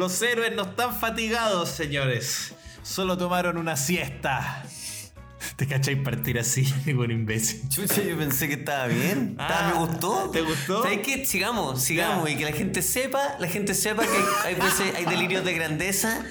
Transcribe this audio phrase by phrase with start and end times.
[0.00, 2.54] Los héroes no están fatigados, señores.
[2.82, 4.64] Solo tomaron una siesta.
[5.56, 7.68] ¿Te cacháis partir así, buen imbécil?
[7.68, 9.36] Chucha, yo pensé que estaba bien.
[9.38, 10.30] Ah, me gustó.
[10.30, 10.82] ¿te gustó?
[10.82, 11.26] ¿Sabes qué?
[11.26, 12.24] Sigamos, sigamos.
[12.24, 12.34] Ya.
[12.34, 15.52] Y que la gente sepa, la gente sepa que hay, hay veces hay delirios de
[15.52, 16.24] grandeza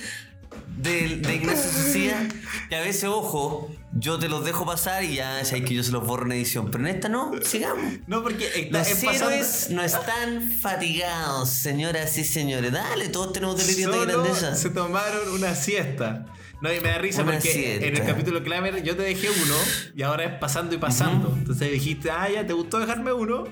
[0.75, 2.27] de, de Ignacio Sucía.
[2.69, 5.91] Que a veces, ojo, yo te los dejo pasar y ya sabes que yo se
[5.91, 6.69] los borro en edición.
[6.69, 7.93] Pero en esta no, sigamos.
[8.07, 12.71] No, porque está, Los es pasando- héroes no están fatigados, señoras y señores.
[12.71, 14.55] Dale, todos tenemos delirios de grandeza.
[14.55, 16.25] se tomaron una siesta.
[16.61, 17.85] No, y me da risa Una porque siesta.
[17.87, 19.55] en el capítulo Clamer yo te dejé uno
[19.95, 21.33] y ahora es pasando y pasando.
[21.35, 23.45] Entonces dijiste, ah, ya, ¿te gustó dejarme uno?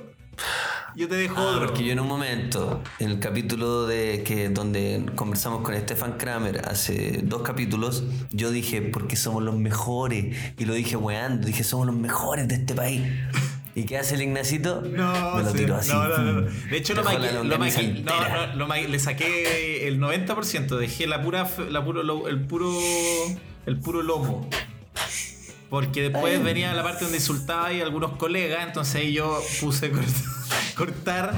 [0.97, 1.67] Yo te dejo Ah, otro.
[1.67, 6.67] porque yo en un momento, en el capítulo de que donde conversamos con Stefan Kramer
[6.67, 10.35] hace dos capítulos, yo dije, porque somos los mejores.
[10.57, 13.03] Y lo dije weando, dije, somos los mejores de este país.
[13.75, 14.81] ¿Y qué hace el Ignacito?
[14.81, 15.91] No, Me lo sí, tiró así.
[15.93, 16.41] no, no, no.
[16.41, 18.47] De hecho, lo, Dejó maqui- la lo longaniza maqui- no, entera.
[18.47, 22.71] no, lo maqui- le saqué el 90%, dejé la pura, la puro, el puro,
[23.67, 24.49] el puro lomo.
[25.69, 26.43] Porque después Ay.
[26.43, 30.36] venía la parte donde insultaba y algunos colegas, entonces ahí yo puse cort-
[30.75, 31.33] cortar.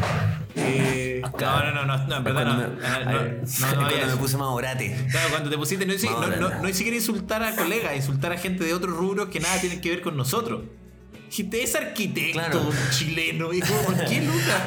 [0.56, 2.56] eh, no, no, no, no, no, en verdad no.
[2.56, 5.08] Cuando no, me- no, no, no cuando me puse más orate.
[5.12, 6.50] Claro, cuando te pusiste, no, no, no, no.
[6.50, 9.82] no ni siquiera insultar a colegas, insultar a gente de otros rubros que nada tienen
[9.82, 10.64] que ver con nosotros.
[11.30, 12.72] Dijiste, es arquitecto Claro.
[12.92, 13.54] chileno.
[13.54, 14.62] Y como, ¿por qué, Lucas?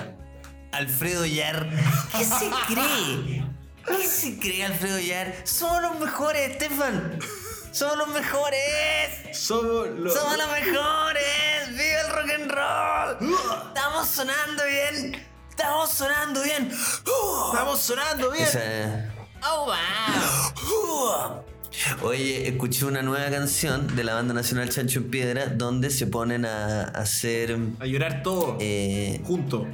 [0.72, 1.68] Alfredo Yar.
[2.16, 3.44] ¿Qué se cree?
[3.86, 5.34] ¿Qué se cree Alfredo Yar?
[5.44, 7.18] Somos los mejores, Estefan.
[7.72, 8.60] Somos los mejores.
[9.36, 10.14] Somos los.
[10.14, 11.22] ¡Somos los mejores!
[11.72, 13.34] ¡Viva el rock and roll!
[13.68, 15.26] ¡Estamos sonando bien!
[15.50, 16.70] ¡Estamos sonando bien!
[16.70, 18.44] Estamos sonando bien.
[18.44, 19.08] Esa-
[19.44, 21.42] Oh, wow.
[22.08, 26.44] Oye, escuché una nueva canción de la banda nacional Chancho en Piedra donde se ponen
[26.46, 27.58] a hacer.
[27.80, 28.56] A llorar todo.
[28.60, 29.66] Eh, Junto.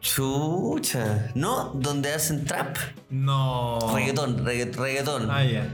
[0.00, 1.30] chucha.
[1.34, 2.76] No, donde hacen trap.
[3.10, 3.78] No.
[3.94, 5.30] Reggaetón, regga- reggaetón.
[5.30, 5.68] Ah, ya.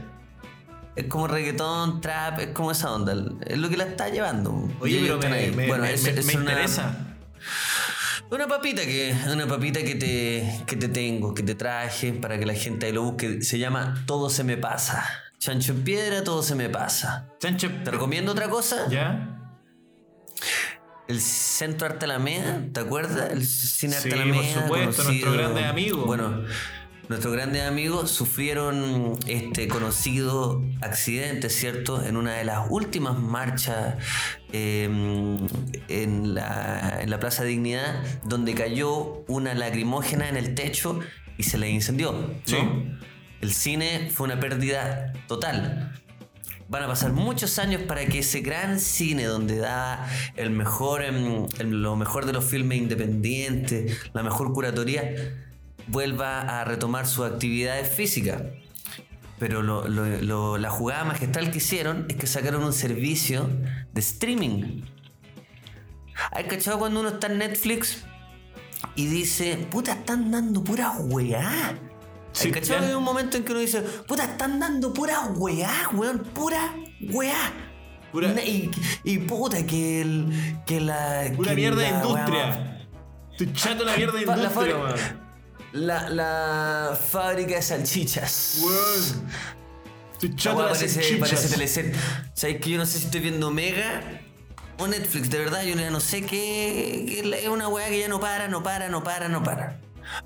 [0.95, 3.13] Es como reggaetón, trap, es como esa onda.
[3.47, 4.69] Es lo que la está llevando.
[4.79, 5.51] Oye, pero me, ahí.
[5.51, 7.07] me, bueno, me- es, me- es me una, interesa.
[8.29, 12.45] Una papita que, una papita que te, que te tengo, que te traje para que
[12.45, 13.41] la gente ahí lo busque.
[13.41, 15.03] Se llama Todo se me pasa.
[15.39, 17.27] Chancho en piedra, todo se me pasa.
[17.39, 17.69] Chancho.
[17.83, 18.87] Te recomiendo otra cosa.
[18.89, 19.39] ¿Ya?
[21.07, 23.31] El Centro Arte Alameda, ¿te acuerdas?
[23.31, 24.41] El Cine Arte Sí, Alameda.
[24.53, 26.05] por supuesto, nuestro grande amigo.
[26.05, 26.43] Bueno,
[27.09, 32.03] nuestros grandes amigos sufrieron este conocido accidente, ¿cierto?
[32.03, 33.95] En una de las últimas marchas
[34.53, 34.85] eh,
[35.89, 40.99] en, la, en la Plaza Dignidad, donde cayó una lacrimógena en el techo
[41.37, 42.11] y se le incendió.
[42.13, 42.27] ¿no?
[42.45, 42.57] Sí.
[43.41, 45.91] El cine fue una pérdida total.
[46.69, 51.45] Van a pasar muchos años para que ese gran cine donde da el mejor, em,
[51.59, 55.13] el- lo mejor de los filmes independientes, la mejor curatoría,
[55.87, 58.41] vuelva a retomar sus actividades físicas.
[59.39, 63.49] Pero lo- lo- lo- la jugada magistral que hicieron es que sacaron un servicio
[63.91, 64.83] de streaming.
[66.31, 68.03] ¿Hay cachado cuando uno está en Netflix
[68.95, 71.77] y dice, puta, están dando pura weá?
[72.31, 75.21] Sí, ¿Hay cachado que hay un momento en que uno dice, puta, están dando pura
[75.35, 76.73] weá, weón, pura
[77.11, 77.51] weá?
[78.11, 78.69] Pura- Y,
[79.03, 80.61] y puta, que el.
[80.67, 81.31] Que la.
[81.37, 82.87] Una que mierda de la weá- industria.
[83.31, 85.19] Estoy chato la mierda de la industria.
[85.73, 88.59] La, la fábrica de salchichas.
[88.61, 89.29] Weón.
[90.13, 91.19] Estoy chato de parece, salchichas.
[91.19, 91.95] parece teleset.
[92.33, 94.01] ¿Sabes que yo no sé si estoy viendo Mega
[94.77, 95.29] o Netflix?
[95.29, 97.21] De verdad, yo no sé qué.
[97.41, 99.79] es una weá que ya no para, no para, no para, no para.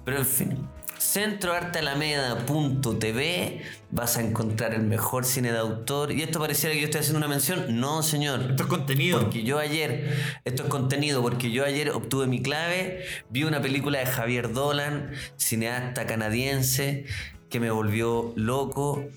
[0.04, 0.70] Pero en fin.
[1.08, 3.62] Centroartealameda.tv
[3.92, 6.12] vas a encontrar el mejor cine de autor.
[6.12, 7.80] Y esto pareciera que yo estoy haciendo una mención.
[7.80, 8.42] No, señor.
[8.50, 9.22] Esto es contenido.
[9.22, 14.00] Porque yo ayer, esto es contenido, porque yo ayer obtuve mi clave, vi una película
[14.00, 17.06] de Javier Dolan, cineasta canadiense,
[17.50, 19.08] que me volvió loco.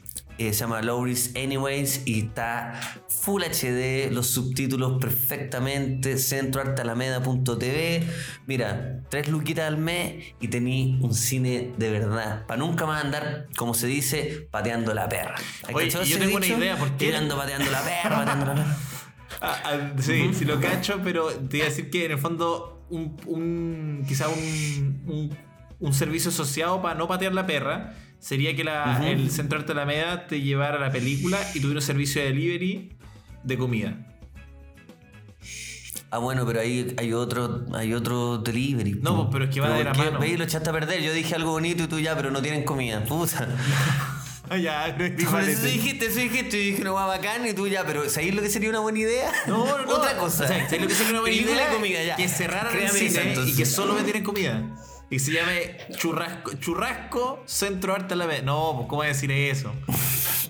[0.40, 8.06] Eh, se llama Lowry's Anyways y está Full HD, los subtítulos perfectamente, centroartalameda.tv.
[8.46, 12.46] Mira, tres luquitas al mes y tení un cine de verdad.
[12.46, 15.34] Para nunca más andar, como se dice, pateando la perra.
[15.68, 17.10] ¿Hay Oye, cachado y yo tengo una idea, ¿por qué?
[17.10, 18.76] Yo ando pateando la perra, pateando la perra.
[19.42, 22.84] Ah, ah, sí, sí lo cacho, pero te iba a decir que en el fondo
[22.90, 25.38] un, un quizá un, un,
[25.78, 29.06] un servicio asociado para no patear la perra sería que la, Ujú.
[29.08, 32.92] el Centro Arte Alameda te llevara la película y tuviera un servicio de delivery
[33.42, 34.06] de comida.
[36.12, 38.98] Ah, bueno, pero ahí hay otro, hay otro delivery.
[39.00, 39.30] No, po.
[39.30, 40.18] pero es que va de ¿por la mano.
[40.18, 41.02] Veis, lo echaste a perder.
[41.02, 43.04] Yo dije algo bonito y tú ya, pero no tienen comida.
[43.04, 43.48] Puta.
[44.60, 45.12] Ya, no es
[45.48, 46.60] eso dijiste, eso dijiste.
[46.60, 48.98] Y dije, no va bacán y tú ya, pero ¿sabéis lo que sería una buena
[48.98, 49.30] idea?
[49.46, 49.92] No, no, no.
[49.94, 50.42] Otra cosa.
[50.42, 51.68] O sea, ¿sabes lo que sería una buena Película idea?
[51.70, 52.16] de comida, ya.
[52.16, 53.56] Que cerraran el cine eso, y entonces.
[53.56, 54.60] que solo vendieran comida.
[55.10, 58.42] Y se llame Churrasco, Churrasco Centro Arte Alameda.
[58.42, 59.72] No, pues, ¿cómo voy a decir eso?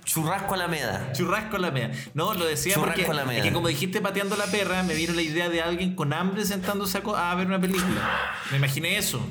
[0.05, 1.13] Churrasco Alameda.
[1.13, 1.91] Churrasco Alameda.
[2.15, 3.39] No, lo decía Churrasco porque Alameda.
[3.39, 6.45] es que como dijiste pateando la perra, me vino la idea de alguien con hambre
[6.45, 8.33] sentándose a, a ver una película.
[8.51, 9.25] Me imaginé eso.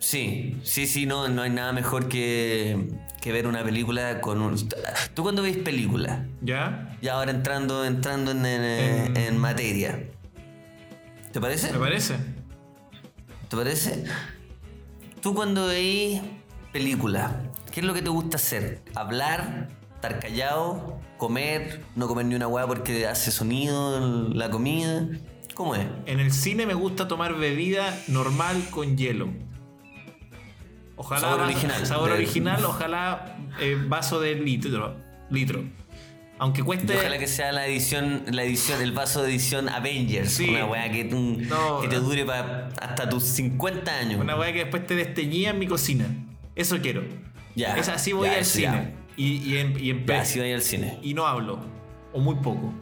[0.00, 2.88] Sí, sí, sí, no, no hay nada mejor que,
[3.20, 4.56] que ver una película con un...
[5.14, 6.20] ¿Tú cuando ves películas?
[6.40, 6.96] ¿Ya?
[7.02, 10.04] Ya ahora entrando, entrando en, en- en materia.
[11.32, 11.72] ¿Te parece?
[11.72, 12.16] ¿Me parece?
[13.48, 14.04] ¿Te parece?
[15.22, 16.20] Tú cuando veis
[16.72, 17.32] películas,
[17.72, 18.82] ¿qué es lo que te gusta hacer?
[18.94, 19.68] ¿Hablar?
[19.94, 20.98] ¿Estar callado?
[21.16, 21.82] ¿Comer?
[21.96, 25.06] ¿No comer ni una hueá porque hace sonido la comida?
[25.54, 25.86] ¿Cómo es?
[26.06, 29.28] En el cine me gusta tomar bebida normal con hielo.
[30.96, 31.86] Ojalá Sabor vaso- original.
[31.86, 34.96] Sabor De- original, ojalá eh, vaso de litro.
[35.30, 35.64] litro.
[36.38, 36.96] Aunque Y cueste.
[36.96, 40.32] ojalá que sea la edición, la edición, el vaso de edición Avengers.
[40.32, 40.50] Sí.
[40.50, 41.80] Una weá que, mm, No.
[41.80, 44.20] que te dure pa- hasta tus 50 años.
[44.20, 46.06] Una weá que después te desteñía en mi cocina.
[46.54, 47.02] Eso quiero.
[47.56, 48.66] Ya, Es así voy ya, al cine.
[48.66, 48.92] ya.
[49.16, 50.98] Y, y en, y en Ya, pe- así voy al cine.
[51.02, 51.58] y no hablo.
[52.12, 52.72] O muy poco.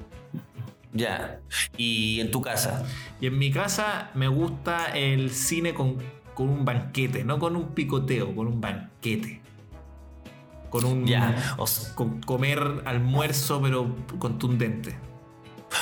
[0.92, 1.40] Ya.
[1.76, 2.84] Y en tu casa.
[3.20, 5.96] Y en mi casa me gusta el cine con,
[6.34, 9.40] con un banquete, no con un picoteo, con un banquete.
[10.82, 11.06] Con un.
[11.06, 11.54] Ya.
[11.58, 14.98] O, s- Con comer almuerzo, pero contundente.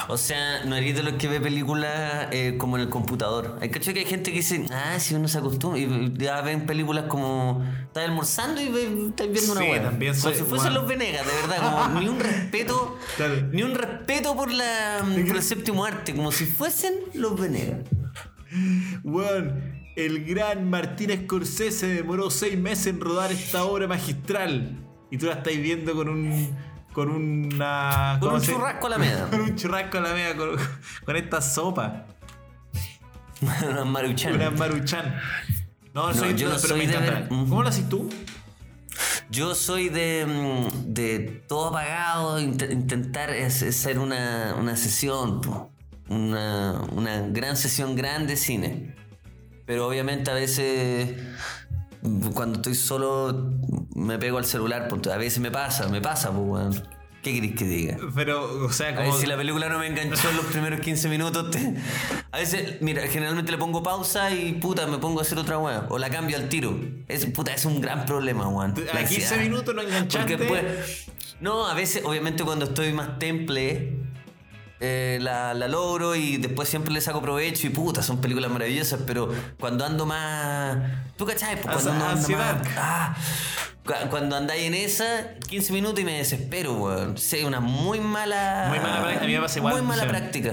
[0.09, 3.59] o sea, no eres de los que ve películas eh, como en el computador.
[3.61, 5.79] Hay cacho que hay gente que dice, ah, si uno se acostumbra.
[5.79, 7.63] Y ya ven películas como.
[7.85, 8.65] Estás almorzando y
[9.09, 10.81] estás viendo una Sí, también Como soy- si fuesen bueno.
[10.81, 11.83] los Venegas, de verdad.
[11.85, 12.99] Como ni un respeto.
[13.17, 13.35] Claro.
[13.53, 16.15] Ni un respeto por, la, por el séptimo arte.
[16.15, 17.81] Como si fuesen los Venegas.
[19.03, 24.79] Weón, el gran Martín Scorsese demoró seis meses en rodar esta obra magistral.
[25.15, 26.51] Y tú la estás viendo con un.
[26.93, 28.17] con una.
[28.19, 29.27] Con ¿cómo un se- churrasco a la meda.
[29.31, 30.51] con un churrasco a la media, con,
[31.05, 32.07] con esta sopa.
[33.41, 34.35] Una maruchan.
[34.35, 35.15] Una maruchan.
[35.93, 37.49] No, No, soy, yo no pero soy me de ver- Ujú.
[37.49, 38.09] ¿Cómo lo haces tú?
[39.31, 45.41] Yo soy de, mm, de todo apagado, int- intentar hacer una, una sesión,
[46.09, 48.97] una, una gran sesión grande de cine.
[49.67, 51.64] Pero obviamente a veces mm,
[52.35, 53.53] cuando estoy solo
[53.95, 56.83] me pego al celular, porque a veces me pasa, me pasa, pues, weón.
[57.23, 57.97] ¿Qué querés que diga?
[58.15, 59.11] Pero, o sea, A como.
[59.13, 61.51] ver si la película no me enganchó en los primeros 15 minutos.
[61.51, 61.75] te-
[62.33, 65.87] A veces, mira, generalmente le pongo pausa y puta, me pongo a hacer otra weá.
[65.89, 66.79] O la cambio al tiro.
[67.09, 68.73] Es, puta, es un gran problema, weón.
[68.73, 69.43] A La 15 ansiedad.
[69.43, 70.37] minutos no enganchaste.
[70.37, 71.07] Porque después.
[71.41, 74.04] No, a veces, obviamente, cuando estoy más temple.
[74.87, 79.01] Eh, la, la logro y después siempre le saco provecho y puta, son películas maravillosas,
[79.07, 80.77] pero cuando ando más...
[81.17, 81.61] ¿Tú cachai?
[81.61, 82.61] Pues cuando ando, más...
[82.77, 83.17] Ah,
[83.85, 87.17] cu- cuando andáis en esa, 15 minutos y me desespero, weón.
[87.17, 88.67] Sí, una muy mala...
[88.69, 90.09] Muy mala práctica, a mí me pasa igual, Muy mala sí.
[90.09, 90.53] práctica.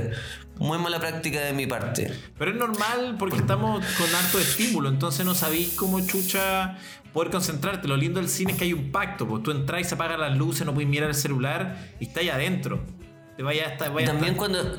[0.57, 2.13] Muy mala práctica de mi parte.
[2.37, 6.77] Pero es normal porque estamos con harto estímulo, entonces no sabéis cómo chucha
[7.13, 7.87] poder concentrarte.
[7.87, 10.19] Lo lindo del cine es que hay un pacto, pues tú entras y se apagan
[10.21, 12.79] las luces, no puedes mirar el celular y estás ahí adentro.
[13.37, 13.89] Te vayas hasta.
[13.89, 14.77] vaya También cuando,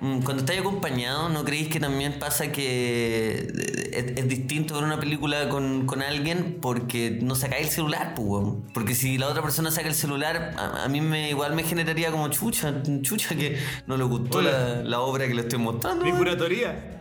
[0.00, 3.48] mm, cuando estáis acompañado, ¿no creéis que también pasa que
[3.92, 8.46] es, es distinto ver una película con, con alguien porque no sacáis el celular, pues?
[8.72, 12.10] Porque si la otra persona saca el celular, a, a mí me igual me generaría
[12.10, 16.04] como chucha, chucha que no le gustó la, la obra que le estoy mostrando.
[16.04, 17.00] Mi curatoría.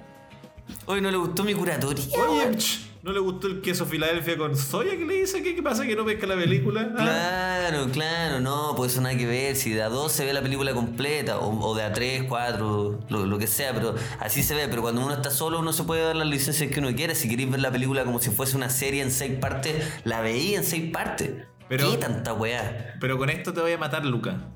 [0.85, 2.17] Hoy no le gustó mi curatoría.
[2.29, 2.57] Oye,
[3.03, 5.43] ¿no le gustó el queso Filadelfia con soya que le dice?
[5.43, 6.89] ¿Qué, qué pasa que no pesca la película?
[6.97, 7.59] Ah.
[7.67, 9.55] Claro, claro, no, pues eso nada que ver.
[9.55, 12.99] Si de a dos se ve la película completa, o, o de a tres, cuatro,
[13.09, 14.67] lo, lo que sea, pero así se ve.
[14.67, 17.13] Pero cuando uno está solo, uno se puede dar las licencias que uno quiera.
[17.13, 20.55] Si queréis ver la película como si fuese una serie en seis partes, la veí
[20.55, 21.31] en seis partes.
[21.69, 22.95] Pero- ¿Qué tanta weá?
[22.99, 24.49] Pero con esto te voy a matar, Luca.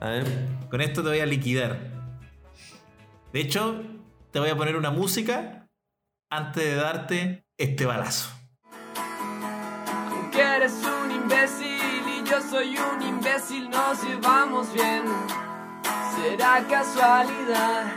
[0.00, 0.24] A ver.
[0.70, 1.78] Con esto te voy a liquidar.
[3.32, 3.82] De hecho,
[4.30, 5.68] te voy a poner una música
[6.30, 8.30] antes de darte este balazo.
[10.10, 15.04] Aunque eres un imbécil y yo soy un imbécil, nos llevamos bien.
[16.16, 17.92] Será casualidad.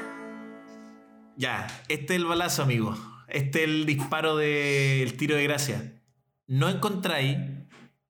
[1.35, 2.97] Ya, este es el balazo, amigo.
[3.27, 6.01] Este es el disparo del tiro de gracia.
[6.47, 7.37] ¿No encontráis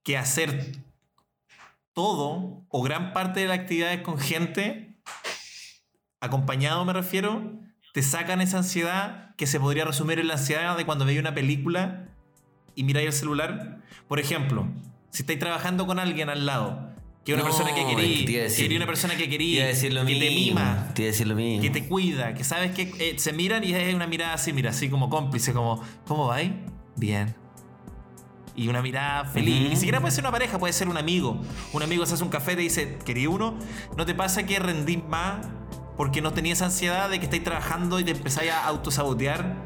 [0.03, 0.77] que hacer
[1.93, 5.01] todo o gran parte de las actividades con gente,
[6.21, 7.59] acompañado me refiero,
[7.93, 11.33] te sacan esa ansiedad que se podría resumir en la ansiedad de cuando veis una
[11.33, 12.09] película
[12.75, 13.79] y miráis el celular?
[14.09, 14.67] Por ejemplo,
[15.11, 16.89] si estáis trabajando con alguien al lado,
[17.23, 18.85] que una No, persona que es que querí, te iba a que decir- querí una
[18.85, 20.19] persona que Te querí, iba a decir lo que mismo.
[20.25, 21.61] te mima, Te decir lo mismo.
[21.61, 24.71] que te cuida, que sabes que eh, se miran y es una mirada así, mira,
[24.71, 26.51] así como cómplice, como, ¿cómo vais?
[26.97, 27.33] Bien.
[28.57, 29.69] Y una mirada feliz.
[29.69, 31.39] Ni siquiera puede ser una pareja, puede ser un amigo.
[31.71, 33.57] Un amigo se hace un café te dice, quería uno,
[33.95, 35.47] ¿no te pasa que rendís más
[35.99, 39.57] porque no tenías ansiedad de que estáis trabajando y te empezáis a autosabotear?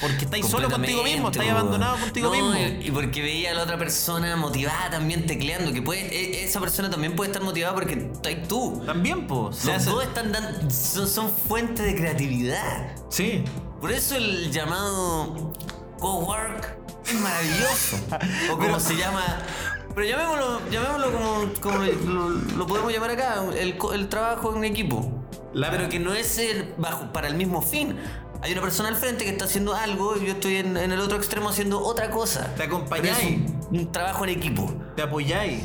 [0.00, 2.80] Porque estáis solo contigo mismo, estáis abandonado contigo No, mismo.
[2.82, 6.90] Y porque veía a la otra persona motivada también tecleando, que puede, e- esa persona
[6.90, 8.82] también puede estar motivada porque estás tú.
[8.84, 9.64] También, pues.
[9.64, 12.88] Los hace- están dando, son, son fuentes de creatividad.
[13.08, 13.44] Sí.
[13.80, 15.52] Por eso el llamado
[16.00, 16.76] cowork
[17.06, 17.96] es maravilloso.
[18.50, 19.22] O como Pero- se llama.
[19.94, 21.78] Pero llamémoslo, llamémoslo como, como
[22.12, 23.44] lo, lo podemos llamar acá,
[23.92, 25.17] el trabajo en equipo.
[25.54, 27.96] La- Pero que no es el bajo, para el mismo fin.
[28.42, 31.00] Hay una persona al frente que está haciendo algo y yo estoy en, en el
[31.00, 32.54] otro extremo haciendo otra cosa.
[32.54, 33.40] Te acompañáis.
[33.70, 34.72] Un, un trabajo en equipo.
[34.94, 35.60] te apoyáis.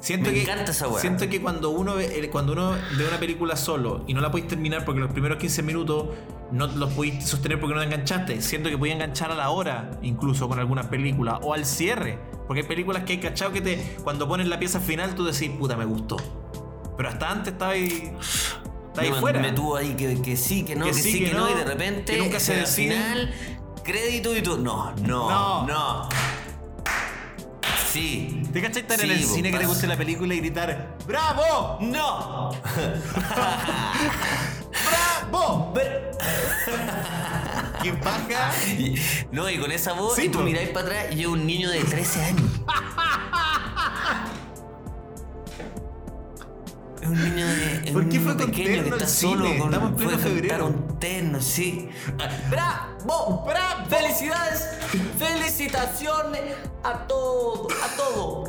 [0.00, 1.00] Siento Me que, encanta esa weá.
[1.00, 4.30] Siento que cuando uno, ve, eh, cuando uno ve una película solo y no la
[4.30, 6.06] podéis terminar porque los primeros 15 minutos
[6.52, 9.90] no los pudiste sostener porque no te enganchaste, siento que podías enganchar a la hora,
[10.02, 12.18] incluso con algunas películas, o al cierre.
[12.46, 15.50] Porque hay películas que hay cachado que te, cuando pones la pieza final tú decís,
[15.58, 16.16] puta, me gustó.
[16.96, 18.12] Pero hasta antes estaba ahí,
[19.00, 19.40] estaba ahí me, fuera.
[19.40, 22.14] me tuvo ahí que, que sí, que no, que, sí, que, no, y de repente
[22.14, 22.94] que nunca se al decide.
[22.94, 23.34] final
[23.84, 25.66] crédito y tú no, no, No.
[25.66, 26.08] no.
[27.92, 28.42] Sí.
[28.52, 31.78] ¿Te cachai estar Sí, en el cine que te guste la película y gritar ¡Bravo!
[31.80, 32.50] No.
[35.30, 35.72] ¡Bravo!
[37.82, 38.52] ¿Qué baja?
[39.32, 41.70] No, y con esa voz Sí, y tú miráis para atrás y es un niño
[41.70, 42.50] de 13 años.
[47.06, 47.74] Es un niño de.
[47.84, 49.58] es ¿Por qué fue con pequeño que está solo cine?
[49.58, 50.66] con Estamos en pleno febrero.
[50.66, 51.88] un terno, sí.
[52.50, 53.44] ¡Bravo!
[53.46, 53.86] ¡Bravo!
[53.88, 54.68] ¡Felicidades!
[55.18, 56.42] ¡Felicitaciones
[56.82, 57.68] a todo!
[57.84, 58.44] ¡A todo!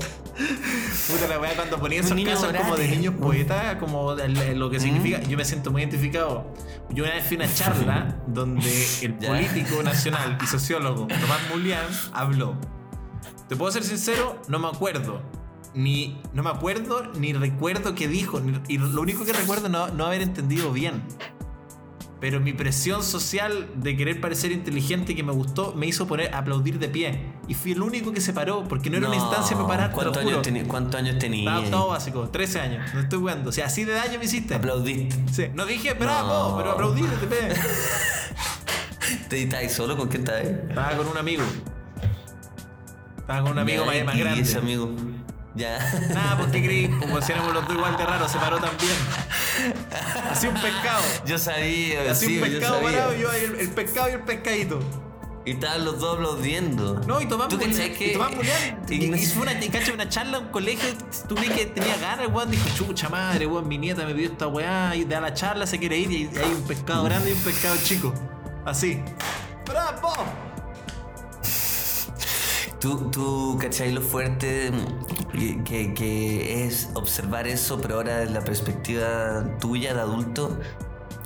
[1.07, 4.69] Puta la weá, cuando ponía esos casos como de niños poetas, como de- de lo
[4.69, 6.53] que significa, yo me siento muy identificado.
[6.89, 11.85] Yo una vez fui a una charla donde el político nacional y sociólogo Tomás Mulián
[12.13, 12.55] habló.
[13.49, 15.21] Te puedo ser sincero, no me acuerdo.
[15.73, 18.39] Ni, no me acuerdo ni recuerdo qué dijo.
[18.39, 21.03] ni- y lo único que recuerdo es no, no haber entendido bien.
[22.19, 26.79] Pero mi presión social de querer parecer inteligente que me gustó me hizo poner aplaudir
[26.79, 27.31] de pie.
[27.47, 29.91] Y fui el único que se paró, porque no era una instancia para parar.
[29.91, 31.63] ¿Cuántos años, ¿Cuántos años tenías?
[31.65, 33.49] Estaba todo básico, 13 años, no estoy jugando.
[33.51, 34.55] O sea, así de daño me hiciste.
[34.55, 35.15] Aplaudiste.
[35.31, 35.45] Sí.
[35.53, 36.57] No dije bravo, No.
[36.57, 37.53] pero aplaudí, te pegué.
[39.29, 39.95] ¿Te estabas solo?
[39.95, 40.43] ¿Con quién estabas?
[40.43, 41.43] Estaba con un amigo.
[43.19, 44.41] Estaba con un amigo más, más ¿y grande.
[44.41, 44.89] ese amigo?
[45.57, 45.79] Ya.
[46.13, 46.87] Nada, ¿por qué creí?
[46.87, 48.91] Como si éramos los dos igual de raros, se paró también.
[50.31, 51.01] Así un pescado.
[51.25, 52.91] Yo sabía, Así sí, un yo pescado sabía.
[52.91, 54.79] parado y yo el, el pescado y el pescadito.
[55.45, 56.99] Y estaban los dos aplaudiendo.
[57.07, 58.81] No, y Tomás ¿Tú cachai que- Y Tomás Mulián.
[58.89, 60.89] y- Y, fue una, y cacha, una charla, un colegio.
[61.35, 62.51] Crees que tenía ganas, weón.
[62.51, 64.93] Dijo, chucha madre, weón, mi nieta me pidió esta weá.
[64.95, 66.11] Y da la charla, se quiere ir.
[66.11, 68.13] Y hay un pescado grande y un pescado chico.
[68.65, 69.01] Así.
[69.65, 70.13] ¡Bravo!
[72.79, 74.71] Tú, tú cachai lo fuerte
[75.33, 80.59] que, que- que es observar eso, pero ahora desde la perspectiva tuya de adulto.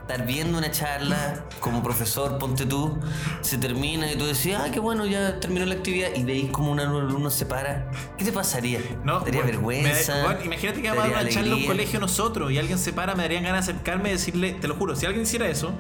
[0.02, 2.98] Estar viendo una charla como profesor, ponte tú,
[3.42, 6.72] se termina y tú decís, ah, qué bueno, ya terminó la actividad y veis como
[6.72, 7.90] un alumno se para.
[8.18, 8.80] ¿Qué te pasaría?
[9.06, 10.14] No, ¿Te daría vergüenza?
[10.16, 11.68] me da- weón, imagínate que ¿Te vamos a una charla en un alegría?
[11.68, 14.76] colegio nosotros y alguien se para, me darían ganas de acercarme y decirle, te lo
[14.76, 15.72] juro, si alguien hiciera eso,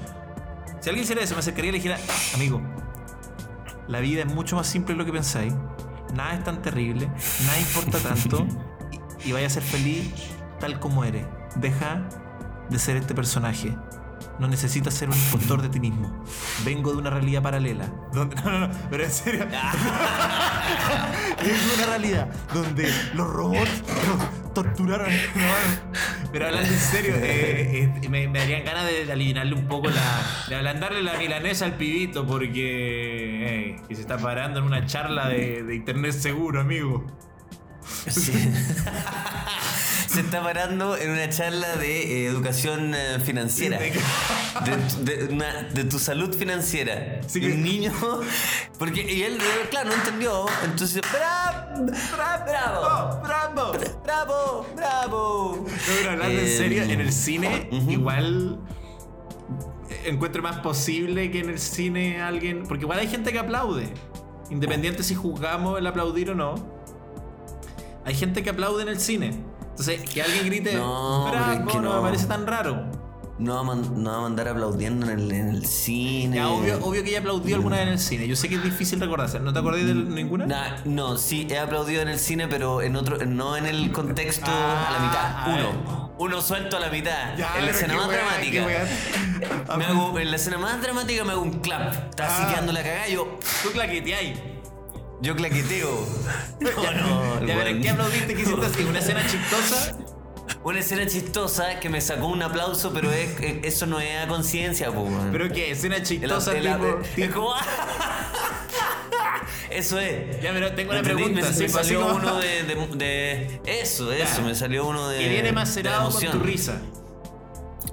[0.79, 1.97] si alguien hiciera eso, me acercaría y le dijera,
[2.33, 2.61] amigo,
[3.91, 5.53] la vida es mucho más simple de lo que pensáis,
[6.13, 7.07] nada es tan terrible,
[7.45, 8.47] nada importa tanto
[9.25, 10.09] y, y vaya a ser feliz
[10.61, 11.25] tal como eres.
[11.57, 12.07] Deja
[12.69, 13.75] de ser este personaje.
[14.39, 16.23] No necesitas ser un impostor de ti mismo.
[16.63, 17.85] Vengo de una realidad paralela.
[18.13, 19.45] Donde, no, no, no, pero en serio.
[21.43, 23.83] Vengo de una realidad donde los robots
[24.53, 25.09] torturaron.
[26.31, 30.45] Pero hablando en serio, eh, eh, me, me darían ganas de, aliviarle un poco la.
[30.47, 33.77] de ablandarle la milanesa al pibito porque.
[33.87, 37.05] que se está parando en una charla de, de internet seguro, amigo.
[38.07, 38.33] Sí.
[40.11, 43.77] Se está parando en una charla de eh, educación eh, financiera.
[43.79, 43.93] De-
[45.05, 47.21] De, de una- de tu salud financiera.
[47.27, 47.93] Sí y que- un niño.
[48.77, 49.37] Porque y él,
[49.69, 50.45] claro, no entendió.
[50.65, 51.85] Entonces, ¡bravo!
[52.45, 52.81] ¡Bravo!
[52.81, 53.73] ¡Oh, ¡Bravo!
[54.03, 54.65] ¡Bravo!
[54.75, 55.55] ¡Bravo!
[55.65, 57.91] No, pero hablando en serio, en el cine ujú.
[57.91, 58.59] igual
[60.05, 62.63] encuentro más posible que en el cine alguien.
[62.67, 63.93] Porque igual hay gente que aplaude.
[64.49, 66.55] Independiente si juzgamos el aplaudir o no.
[68.03, 69.43] Hay gente que aplaude en el cine.
[69.71, 72.85] Entonces, que alguien grite No, pero bravo es que no, me parece tan raro.
[73.39, 76.35] No va, a man- no va a mandar aplaudiendo en el, en el cine.
[76.35, 78.27] Ya, obvio, obvio que ella aplaudió alguna vez en el cine.
[78.27, 79.39] Yo sé que es difícil recordarse.
[79.39, 80.45] ¿No te acordás de ninguna?
[80.45, 84.45] Nah, no, sí, he aplaudido en el cine, pero en otro, no en el contexto
[84.47, 85.35] Ah, a la mitad.
[85.35, 86.11] a Uno.
[86.19, 87.35] Uno suelto a la mitad.
[87.35, 88.67] Ya, en la escena más dramática.
[89.75, 91.93] Me hago- en la escena más dramática me hago un clap.
[92.11, 92.49] Está así Ah.
[92.51, 93.07] quedando la cagada.
[93.07, 94.37] Yo, Tú claqueteáis.
[95.21, 96.07] Yo claqueteo.
[96.59, 96.69] No,
[97.41, 97.81] no, ya.
[97.81, 98.83] ¿qué aplaudiste que hiciste así?
[98.83, 99.97] ¿Una escena chistosa?
[100.63, 104.27] Una escena chistosa que me sacó un aplauso, pero es, es- eso no es a
[104.27, 105.29] conciencia, po, weón.
[105.31, 107.55] Pero qué, escena El- chistosa, el- tipo, es tipo- como-
[109.69, 110.41] Eso es.
[110.41, 111.41] Ya, pero tengo una pregunta.
[111.49, 114.37] Me, me salió uno de, de- de- Eso, eso.
[114.37, 114.41] Ya.
[114.43, 115.19] Me salió uno de.
[115.19, 116.81] que viene macerado con tu risa.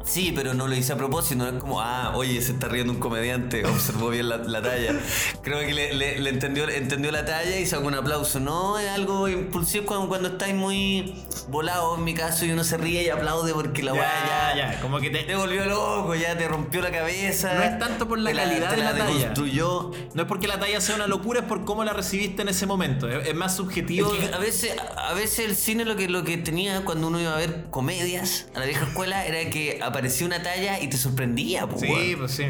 [0.09, 2.93] Sí, pero no lo hice a propósito, no es como, ah, oye, se está riendo
[2.93, 4.95] un comediante, observó bien la, la talla.
[5.43, 8.41] Creo que le, le- le entendió, entendió la talla y sacó un aplauso.
[8.41, 12.77] No, es algo impulsivo cuando, cuando estáis muy volado en mi caso y uno se
[12.79, 16.15] ríe y aplaude porque la Ya, weá ya, ya, como que te- te volvió loco,
[16.15, 17.53] ya te rompió la cabeza.
[17.55, 19.05] No es tanto por la calidad te de la talla.
[19.15, 19.91] deconstruyó.
[20.15, 22.65] No es porque la talla sea una locura, es por cómo la recibiste en ese
[22.67, 23.09] momento.
[23.09, 24.13] Es, es más subjetivo.
[24.15, 27.21] Es que a veces, a veces el cine lo que, lo que tenía cuando uno
[27.21, 30.97] iba a ver comedias a la vieja escuela era que aparecía una talla y te
[30.97, 32.19] sorprendía, pues, Sí, weón.
[32.21, 32.45] pues sí.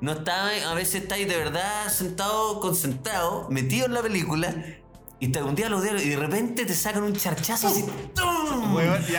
[0.00, 4.54] No estaba, a veces estáis de verdad sentado, concentrado, metido en la película,
[5.22, 8.76] y te un día los dedos y de repente te sacan un charchazo así, ¡tum!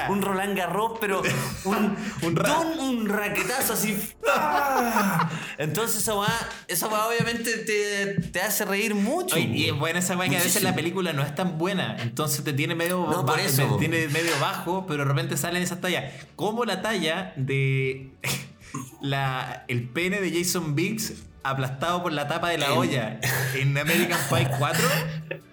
[0.09, 1.21] Un Roland Garros, pero
[1.63, 2.77] un, Un ra- ¡tum!
[2.79, 3.97] un raquetazo así.
[4.29, 5.29] ¡ah!
[5.57, 6.27] Entonces esa weá,
[6.67, 9.35] esa weá obviamente te, te hace reír mucho.
[9.35, 11.95] Oye, y es buena esa weá que a veces la película no es tan buena,
[12.01, 13.63] entonces te tiene medio, No, ba- por eso.
[13.63, 16.11] te tiene medio bajo, pero de repente salen esas tallas.
[16.35, 18.11] Como la talla de
[19.01, 23.19] la, el pene de Jason Biggs aplastado por la tapa de la En- olla
[23.55, 24.83] en American Pie 4.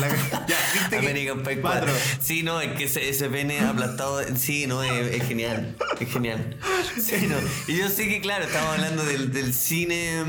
[0.00, 0.08] La-
[0.46, 1.92] ya, ¿viste American Pie 4.
[2.20, 6.56] Sí, no, es que ese, ese pene aplastado, sí, no, es, es genial, es genial.
[7.00, 7.36] Sí, no.
[7.72, 10.24] Y yo sé que, claro, estamos hablando del, del cine,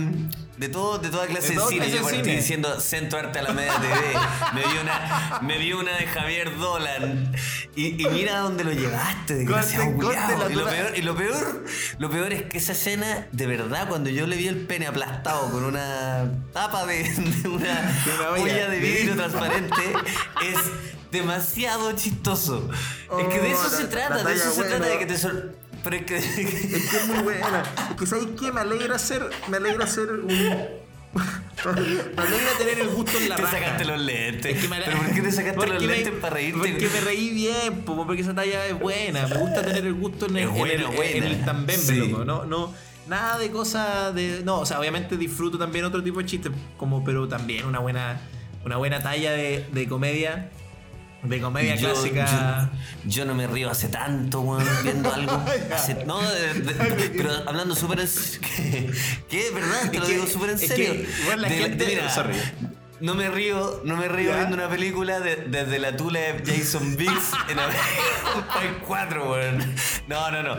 [0.57, 1.89] de todo, de toda clase De de, cine.
[1.89, 2.35] Yo de partí cine.
[2.37, 4.19] diciendo Centro Arte a la Media TV,
[4.53, 7.31] me vi una, me vi una de Javier Dolan
[7.75, 11.65] y, y mira dónde lo llevaste, desgraciado Corte, Y lo peor, y lo peor,
[11.99, 15.49] lo peor es que esa escena, de verdad, cuando yo le vi el pene aplastado
[15.51, 18.43] con una tapa de, de una, De una olla.
[18.43, 19.81] olla de vidrio transparente,
[20.41, 20.57] es
[21.11, 22.69] demasiado chistoso.
[23.19, 25.17] es que de eso Oh, se la- trata, de eso se trata de que te
[25.17, 25.53] sor-
[25.85, 26.17] Pero es que.
[26.17, 27.63] Es que es muy buena.
[27.91, 28.51] Es que ¿sabes qué?
[28.51, 29.29] Me alegra ser.
[29.49, 30.27] Me alegra ser un.
[31.15, 33.57] me alegra tener el gusto en la te raja.
[33.59, 34.55] sacaste los lentes.
[34.55, 36.57] Es que me ale- ¿Pero por qué te sacaste los me- lentes para reírte?
[36.59, 39.27] Porque me reí bien, po, porque esa talla es buena.
[39.27, 41.11] Me gusta tener el gusto en el, buena, en el, buena.
[41.15, 41.95] en el tambembe, Sí.
[41.95, 42.25] loco.
[42.25, 42.73] No, no,
[43.07, 44.41] nada de cosas de.
[44.43, 48.19] No, o sea, obviamente disfruto también otro tipo de chistes, como, pero también una buena,
[48.65, 50.49] una buena talla de, de comedia.
[51.27, 52.69] De comedia Yo- clásica.
[53.05, 55.43] Yo, yo no me río hace tanto, weón, viendo algo.
[55.73, 58.91] Hace- no, de- de- pero hablando súper en ¿Qué?
[59.29, 59.51] ¿Qué?
[59.53, 59.91] ¿Verdad?
[59.91, 60.93] Te lo que- digo súper en es serio.
[60.93, 62.01] que, bueno, la gente-.
[63.01, 64.37] No me río, no me río ¿Ya?
[64.37, 69.75] viendo una película de- desde la tula de Jason Biggs en American 4, weón.
[70.07, 70.55] No, no, no.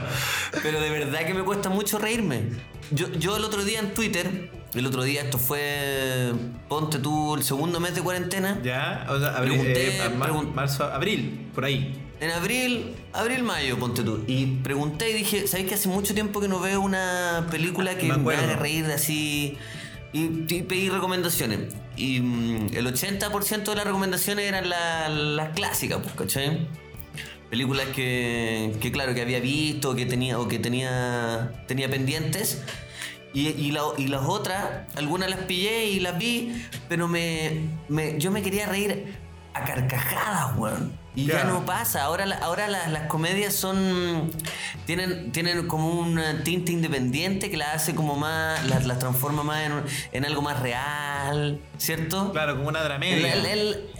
[0.62, 2.42] Pero de verdad que me cuesta mucho reírme.
[2.90, 6.32] Yo, yo el otro día en Twitter, el otro día esto fue,
[6.68, 8.58] ponte tú, el segundo mes de cuarentena.
[8.62, 11.94] Ya, o sea, abril, Pregunté, eh, a mar- pregun- marzo, abril, por ahí.
[12.20, 14.24] En abril, abril, mayo, ponte tú.
[14.26, 18.06] Y pregunté y dije, ¿sabes que hace mucho tiempo que no veo una película que
[18.12, 19.56] Me haga reír así?
[20.12, 21.74] Y, y pedí recomendaciones.
[21.96, 26.66] Y mm, el 80% de las recomendaciones eran la- las clásicas, pues, ¿cachai?
[27.50, 32.62] Películas que, que, claro, que había visto que tenía, o que tenía, tenía pendientes.
[33.36, 38.18] Y, y, la- y las otras, algunas las pillé y las vi, pero me, me-
[38.18, 39.14] yo me quería reír
[39.52, 40.92] a carcajadas, weón.
[41.14, 41.44] Y ya, Ya.
[41.44, 42.02] no pasa.
[42.04, 44.30] Ahora, ahora las, las comedias son.
[44.86, 48.64] Tienen, tienen como un tinte independiente que las hace como más.
[48.68, 49.72] las, las transforma más en,
[50.12, 52.32] en algo más real, ¿cierto?
[52.32, 53.34] Claro, como una dramedia.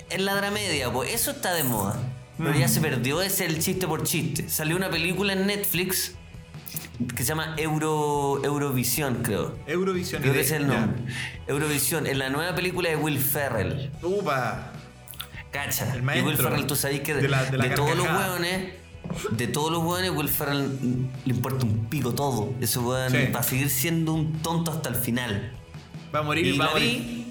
[0.09, 1.97] en la dramedia, pues eso está de moda.
[2.39, 2.59] Pero Mm.
[2.59, 4.49] ya se perdió ese el chiste por chiste.
[4.51, 6.13] Salió una película en Netflix
[7.15, 9.57] que se llama Euro, Eurovisión, creo.
[9.67, 10.23] Eurovisión.
[10.23, 10.81] Creo que ese es el ya.
[10.81, 11.03] nombre.
[11.47, 13.91] Eurovisión, en la nueva película de Will Ferrell.
[14.03, 14.73] Upa.
[15.51, 15.93] Cacha.
[15.95, 17.97] El y maestro Will Ferrell, tú sabes que de, de la- de la de todos
[17.97, 18.75] los hueones,
[19.31, 20.69] de todos los hueones, Will Ferrell
[21.25, 22.53] le importa un pico todo.
[22.61, 23.19] Ese hueón Sí.
[23.35, 25.53] va a seguir siendo un tonto hasta el final.
[26.15, 27.01] Va a morir, Y va la a morir.
[27.01, 27.26] vi.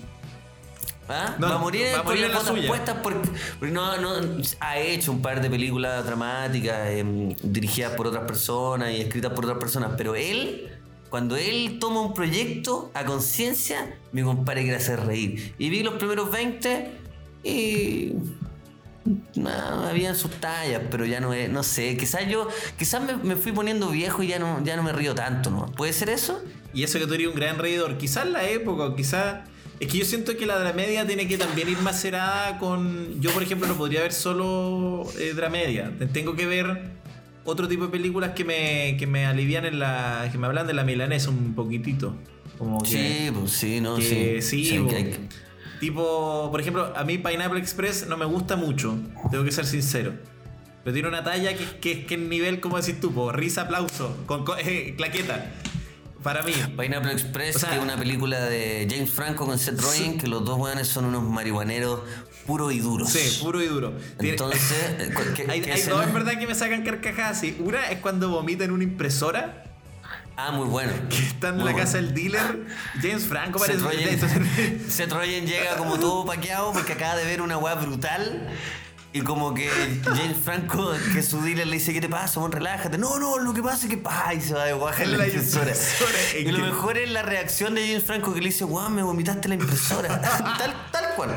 [1.08, 1.36] ¿Ah?
[1.38, 2.68] No, va a morir, va a con morir las en la suya.
[2.68, 8.08] puestas porque, porque no, no, ha hecho un par de películas dramáticas em, dirigidas por
[8.08, 10.70] otras personas y escritas por otras personas, pero él,
[11.10, 15.54] cuando él toma un proyecto a conciencia, mi compadre quiere hacer reír.
[15.60, 16.92] Y vi los primeros 20
[17.44, 18.14] y
[19.36, 22.48] no, habían sus tallas, pero ya no es, no sé, quizás yo,
[22.80, 25.68] quizás me, me fui poniendo viejo y ya no, ya no me río tanto, ¿no?
[25.68, 26.42] ¿Puede ser eso?
[26.74, 27.98] Y eso que tú eres un gran reidor.
[27.98, 29.48] Quizás la época, quizás.
[29.80, 33.20] Es que yo siento que la dramedia tiene que también ir macerada con.
[33.22, 35.92] Yo, por ejemplo, no podría ver solo eh, dramedia.
[36.14, 36.92] Tengo que ver
[37.44, 40.30] otro tipo de películas que me, que me alivian en la.
[40.32, 42.16] que me hablan de la milanesa un poquitito.
[42.58, 42.90] Como que.
[42.90, 44.64] Sí, pues sí, no, que sí.
[44.66, 45.28] sí, que hay-
[45.80, 48.98] Tipo, por ejemplo, a mí Pineapple Express no me gusta mucho.
[49.30, 50.14] Tengo que ser sincero.
[50.86, 54.16] Pero tiene una talla que, que, que es nivel, como decís tú, po, risa, aplauso,
[54.26, 55.52] con, con- eh, claqueta.
[56.26, 56.52] Para mí.
[56.78, 60.28] Pineapple Express, O sea- que es una película de James Franco con Seth Rogen, que
[60.28, 62.02] los dos weones son unos marihuaneros
[62.48, 63.10] puros y duros.
[63.12, 63.94] Sí, puro y duro.
[64.20, 64.62] Entonces,
[65.00, 65.98] eh, ¿qué- hay qué hay escena?
[65.98, 67.56] dos en verdad que me sacan carcajadas así.
[67.60, 69.62] Una es cuando vomita en una impresora.
[70.38, 70.92] Ah, muy bueno.
[71.10, 71.86] Que está en Muy la bueno.
[71.86, 72.66] casa del dealer.
[73.02, 74.18] James Franco Seth parece.
[74.28, 78.50] Rogen, Seth Rogen llega como todo paqueado porque acaba de ver una weá brutal.
[79.16, 79.70] Y como que
[80.04, 82.42] James Franco, que su dealer le dice, ¿qué te pasa?
[82.42, 82.98] Bueno, relájate.
[82.98, 85.28] No, no, lo que pasa es que pa, y se va de en la, La
[85.28, 85.70] impresora.
[85.72, 89.04] impresora, Y lo mejor es la reacción de James Franco que le dice, guau, me
[89.04, 90.20] vomitaste la impresora.
[90.58, 91.30] tal, tal cual.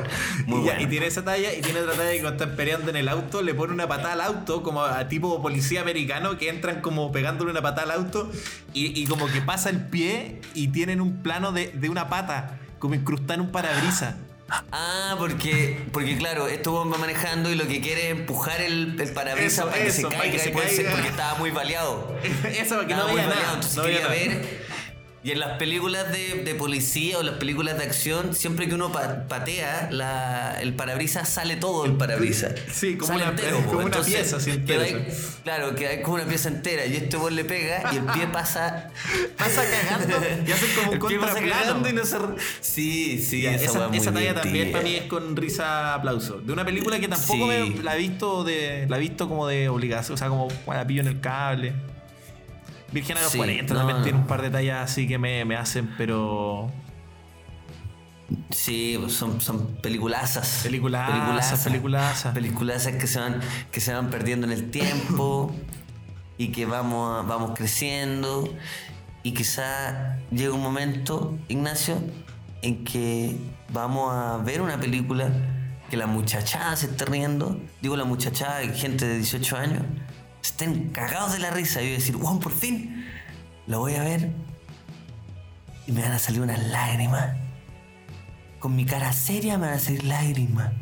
[0.46, 0.80] Muy y, bueno.
[0.80, 3.42] y tiene esa talla y tiene otra talla que cuando están peleando en el auto
[3.42, 7.52] le pone una patada al auto como a tipo policía americano que entran como pegándole
[7.52, 8.28] una patada al auto
[8.74, 12.58] y, y como que pasa el pie y tienen un plano de, de una pata
[12.80, 14.16] como incrustada en un parabrisas.
[14.50, 19.12] Ah, porque, porque claro, esto va manejando y lo que quiere es empujar el, el
[19.12, 20.90] parabrisas Eso, para que eso, se caiga, que se y puede ser caiga.
[20.92, 22.16] porque estaba muy baleado.
[22.44, 23.54] Eso para que no Estaba muy vea baleado, nada.
[23.54, 24.11] entonces no quería nada.
[24.14, 24.67] ver.
[25.28, 28.90] Y en las películas de, de policía o las películas de acción, siempre que uno
[28.90, 32.54] pa- patea, la, el parabrisas sale todo el parabrisas.
[32.72, 33.76] Sí, como Sale una- entero, como po.
[33.76, 35.06] una Entonces, pieza, queda ahí-
[35.44, 36.86] Claro, que hay como una pieza entera.
[36.86, 38.88] Y este bol le pega y el pie pasa.
[39.36, 41.50] Pasa cagando y hacen como un contraplano.
[41.50, 42.16] cagando y no se.
[42.62, 46.40] Sí, sí, Ya, esa, esa, talla también para mí es con risa aplauso.
[46.40, 47.74] De una película que tampoco Sí.
[47.74, 48.86] me, la he visto de.
[48.88, 50.14] La he visto como de obligación.
[50.14, 51.74] O sea, como la pillo en el cable.
[52.92, 54.05] Virgen a los Sí, 40 no, también no.
[54.05, 56.70] tiene un par de tallas así que me, me hacen, pero.
[58.51, 60.61] Sí, pues son, son peliculazas.
[60.62, 62.35] Peliculazas, peliculazas.
[62.35, 65.55] Peliculazas que se van, que se van perdiendo en el tiempo
[66.37, 68.55] y que vamos, vamos creciendo.
[69.22, 71.98] Y quizá llega un momento, Ignacio,
[72.62, 73.37] en que
[73.72, 75.31] vamos a ver una película
[75.90, 77.59] que la muchachada se esté riendo.
[77.81, 79.83] Digo la muchachada, gente de 18 años,
[80.48, 81.80] estén cagados de la risa.
[81.80, 83.06] Y voy a decir, wow, por fin,
[83.66, 84.30] la voy a ver.
[85.87, 87.37] Y me van a salir unas lágrimas
[88.58, 90.72] con mi cara seria me van a salir lágrimas.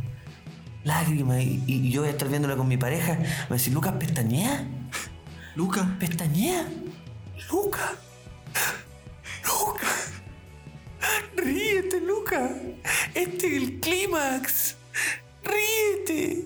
[0.84, 1.42] Lágrimas.
[1.42, 3.14] Y, y yo voy a estar viéndola con mi pareja.
[3.14, 4.66] Me va a decir, Lucas, pestañea.
[5.54, 5.96] Luca.
[5.98, 6.66] Pestañea.
[7.50, 7.92] Lucas.
[9.44, 10.12] Lucas.
[11.36, 12.50] Ríete, Lucas.
[13.14, 14.76] Este es el clímax.
[15.42, 16.44] Ríete.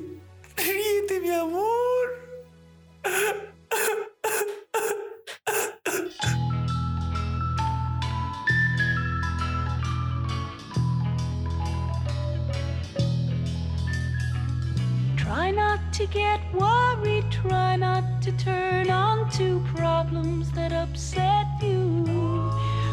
[0.57, 2.20] Ríete, mi amor.
[15.17, 22.05] Try not to get worried, try not to turn on to problems that upset you.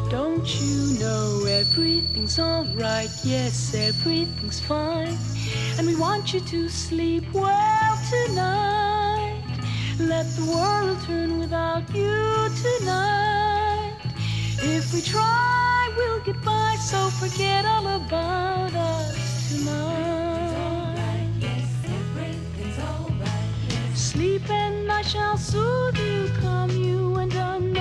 [0.09, 3.09] Don't you know everything's alright?
[3.23, 5.17] Yes, everything's fine.
[5.77, 8.76] And we want you to sleep well tonight.
[9.99, 13.95] Let the world turn without you tonight.
[14.61, 19.97] If we try, we'll get by, so forget all about us tonight.
[23.95, 27.76] Sleep and I shall soothe you, calm you and anoint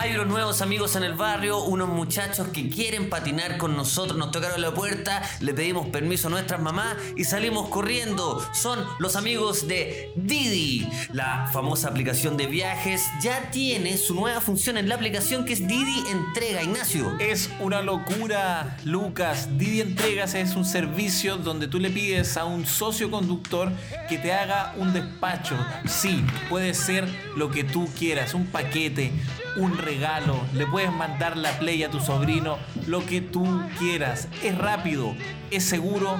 [0.00, 4.16] Hay unos nuevos amigos en el barrio, unos muchachos que quieren patinar con nosotros.
[4.16, 8.42] Nos tocaron la puerta, le pedimos permiso a nuestras mamás y salimos corriendo.
[8.54, 10.88] Son los amigos de Didi.
[11.12, 15.68] La famosa aplicación de viajes ya tiene su nueva función en la aplicación que es
[15.68, 16.62] Didi Entrega.
[16.62, 17.18] Ignacio.
[17.18, 19.58] Es una locura, Lucas.
[19.58, 23.70] Didi Entregas es un servicio donde tú le pides a un socio conductor
[24.08, 25.56] que te haga un despacho.
[25.86, 29.12] Sí, puede ser lo que tú quieras, un paquete,
[29.56, 30.40] un regalo.
[30.54, 34.28] Le puedes mandar la play a tu sobrino, lo que tú quieras.
[34.42, 35.14] Es rápido,
[35.50, 36.16] es seguro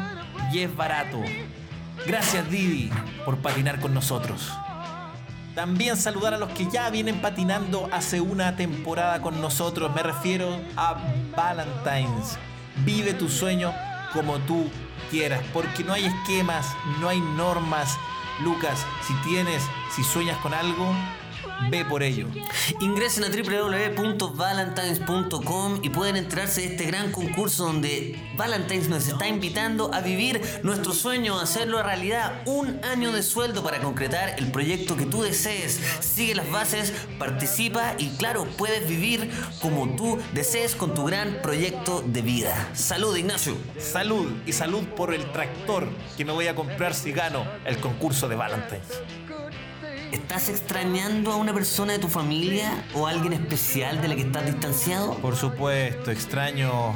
[0.53, 1.21] y es barato.
[2.07, 2.91] Gracias Didi
[3.25, 4.51] por patinar con nosotros.
[5.55, 9.95] También saludar a los que ya vienen patinando hace una temporada con nosotros.
[9.95, 10.97] Me refiero a
[11.37, 12.39] Valentine's.
[12.85, 13.73] Vive tu sueño
[14.13, 14.71] como tú
[15.11, 16.67] quieras, porque no hay esquemas,
[17.01, 17.99] no hay normas.
[18.43, 19.63] Lucas, si tienes,
[19.95, 20.95] si sueñas con algo,
[21.69, 22.27] ve por ello.
[22.81, 29.93] Ingresen a www.valentines.com y pueden enterarse de este gran concurso donde Valentines nos está invitando
[29.93, 32.43] a vivir nuestro sueño, a hacerlo realidad.
[32.47, 35.81] Un año de sueldo para concretar el proyecto que tú desees.
[36.01, 42.03] Sigue las bases, participa y claro, puedes vivir como tú desees con tu gran proyecto
[42.07, 42.71] de vida.
[42.73, 43.57] Salud, Ignacio.
[43.79, 48.29] Salud y salud por el tractor que me voy a comprar si gano el concurso
[48.29, 49.20] de Valentine's.
[50.13, 54.23] ¿Estás extrañando a una persona de tu familia o a alguien especial de la que
[54.23, 55.15] estás distanciado?
[55.19, 56.95] Por supuesto, extraño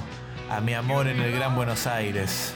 [0.51, 2.55] a mi amor en el Gran Buenos Aires.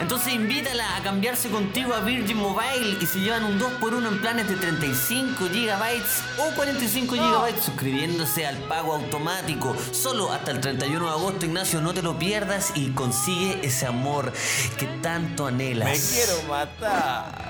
[0.00, 4.48] Entonces invítala a cambiarse contigo a Virgin Mobile y se llevan un 2x1 en planes
[4.48, 6.02] de 35 GB
[6.38, 9.76] o 45 GB suscribiéndose al pago automático.
[9.92, 14.32] Solo hasta el 31 de agosto, Ignacio, no te lo pierdas y consigue ese amor
[14.78, 15.88] que tanto anhelas.
[15.88, 17.49] Me quiero matar.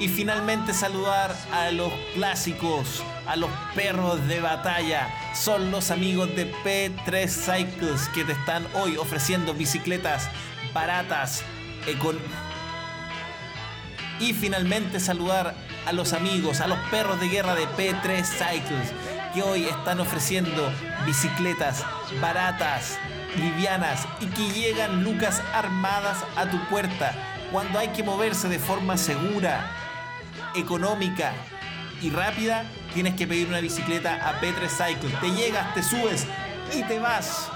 [0.00, 5.08] Y finalmente saludar a los clásicos, a los perros de batalla.
[5.34, 10.28] Son los amigos de P3 Cycles que te están hoy ofreciendo bicicletas
[10.74, 11.44] baratas,
[11.86, 12.18] econ-
[14.18, 15.54] Y finalmente saludar
[15.86, 18.92] a los amigos, a los perros de guerra de P3 Cycles
[19.34, 20.70] que hoy están ofreciendo
[21.06, 21.84] bicicletas
[22.20, 22.98] baratas,
[23.36, 27.14] livianas y que llegan lucas armadas a tu puerta
[27.50, 29.70] cuando hay que moverse de forma segura,
[30.54, 31.32] económica
[32.00, 35.20] y rápida, tienes que pedir una bicicleta a P3 Cycles.
[35.20, 36.26] Te llegas, te subes
[36.74, 37.51] y te vas.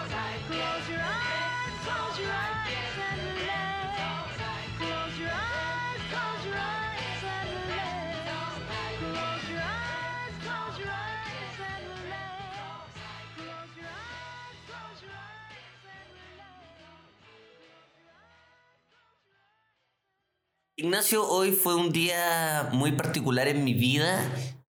[20.78, 24.20] Ignacio, hoy fue un día muy particular en mi vida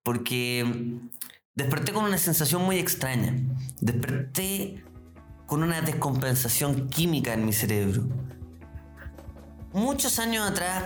[0.04, 0.66] porque
[1.54, 3.36] desperté con una sensación muy extraña.
[3.82, 4.86] Desperté
[5.48, 8.08] con una descompensación química en mi cerebro.
[9.74, 10.86] Muchos años atrás,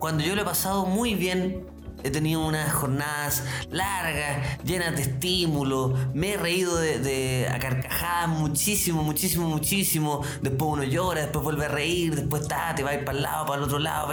[0.00, 1.64] cuando yo lo he pasado muy bien,
[2.02, 8.28] he tenido unas jornadas largas, llenas de estímulo, me he reído de, de a carcajadas
[8.28, 10.22] muchísimo, muchísimo, muchísimo.
[10.42, 13.22] Después uno llora, después vuelve a reír, después está, te va a ir para el
[13.24, 14.12] lado, para el otro lado,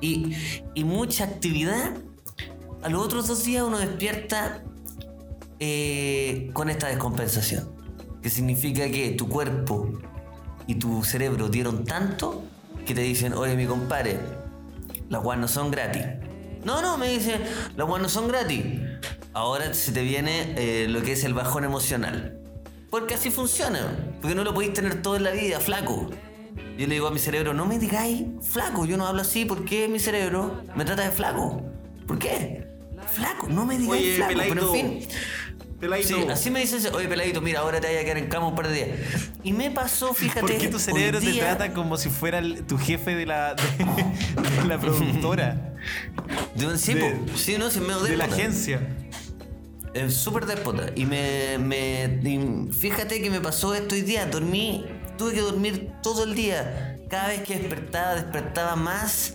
[0.00, 0.36] y,
[0.74, 1.92] y mucha actividad.
[2.82, 4.62] A los otros dos días uno despierta
[5.58, 7.68] eh, con esta descompensación,
[8.22, 9.90] que significa que tu cuerpo
[10.66, 12.44] y tu cerebro dieron tanto
[12.86, 14.20] que te dicen, oye mi compadre,
[15.08, 16.04] las guas no son gratis.
[16.64, 17.42] No, no, me dicen,
[17.76, 18.64] las guas no son gratis.
[19.32, 22.40] Ahora se te viene eh, lo que es el bajón emocional.
[22.90, 24.14] Porque así funciona.
[24.20, 26.10] Porque no lo podéis tener todo en la vida, flaco.
[26.78, 29.64] Yo le digo a mi cerebro, no me digáis flaco, yo no hablo así, ¿por
[29.64, 31.60] qué mi cerebro me trata de flaco?
[32.06, 32.66] ¿Por qué?
[33.12, 35.08] Flaco, no me digáis Oye, flaco, pero en fin.
[35.80, 36.08] Peladito.
[36.08, 38.54] Sí, así me dicen, oye peladito, mira, ahora te vaya a quedar en cama un
[38.56, 38.88] par de días.
[39.44, 40.40] Y me pasó, fíjate.
[40.40, 43.54] ¿Por qué tu cerebro te día- trata como si fuera el- tu jefe de la,
[43.54, 43.62] de,
[44.60, 45.74] de la productora?
[46.56, 46.94] De un sí,
[47.36, 48.80] sí, no, sí, me de la agencia.
[49.94, 50.86] Es súper déspota.
[50.96, 54.26] Y me, me- y fíjate que me pasó esto hoy día.
[54.26, 54.84] Dormí,
[55.16, 56.96] tuve que dormir todo el día.
[57.08, 59.34] Cada vez que despertaba, despertaba más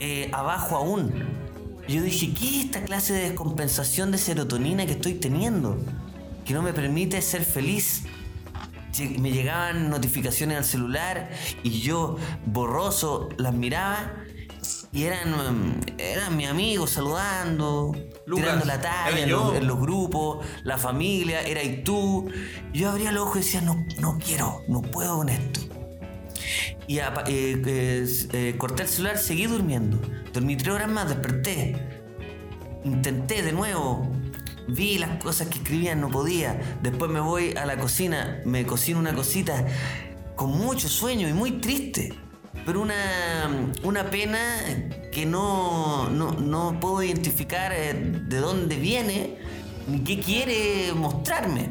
[0.00, 1.43] eh, abajo aún.
[1.88, 5.78] Yo dije, ¿qué es esta clase de descompensación de serotonina que estoy teniendo?
[6.44, 8.04] Que no me permite ser feliz.
[9.18, 11.30] Me llegaban notificaciones al celular
[11.62, 12.16] y yo,
[12.46, 14.24] borroso, las miraba
[14.92, 17.92] y eran, mm, eran mis amigos saludando,
[18.26, 22.30] Lucas, tirando la talla en los, en los grupos, la familia, era y tú.
[22.72, 25.73] Yo abría los ojos y decía, no, no quiero, no puedo con esto.
[26.86, 30.00] Y apa- eh, eh, corté el celular, seguí durmiendo.
[30.32, 31.76] Dormí tres horas más, desperté.
[32.84, 34.10] Intenté de nuevo.
[34.68, 36.58] Vi las cosas que escribían, no podía.
[36.82, 39.64] Después me voy a la cocina, me cocino una cosita
[40.36, 42.14] con mucho sueño y muy triste.
[42.64, 42.94] Pero una,
[43.82, 44.40] una pena
[45.12, 49.36] que no, no, no puedo identificar eh, de dónde viene
[49.86, 51.68] ni qué quiere mostrarme.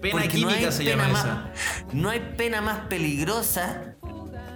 [0.00, 1.52] Pena Porque química se llama más, esa.
[1.92, 3.93] no hay pena más peligrosa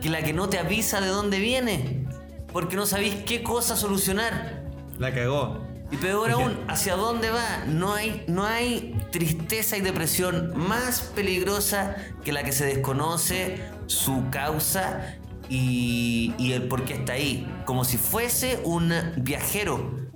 [0.01, 2.07] que la que no te avisa de dónde viene.
[2.53, 4.65] Porque no sabéis qué cosa solucionar.
[4.99, 5.61] La cagó.
[5.91, 7.65] Y peor aún, ¿hacia dónde va?
[7.67, 14.29] No hay, no hay tristeza y depresión más peligrosa que la que se desconoce su
[14.31, 15.17] causa
[15.49, 17.47] y, y el por qué está ahí.
[17.65, 20.08] Como si fuese un viajero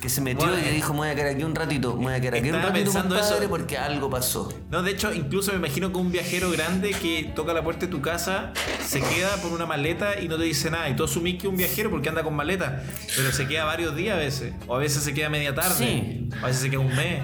[0.00, 2.04] que se metió Bueno, y que dijo, me voy a quedar aquí un ratito, me
[2.04, 3.36] voy a quedar aquí un ratito, pensando eso.
[3.48, 4.52] porque algo pasó.
[4.70, 7.92] No, de hecho, incluso me imagino que un viajero grande que toca la puerta de
[7.92, 8.52] tu casa
[8.84, 10.88] se queda por una maleta y no te dice nada.
[10.88, 12.82] Y tú asumís que es un viajero porque anda con maleta.
[13.16, 14.54] Pero se queda varios días a veces.
[14.66, 15.74] O a veces se queda media tarde.
[15.76, 16.28] Sí.
[16.42, 17.22] A veces se queda un mes.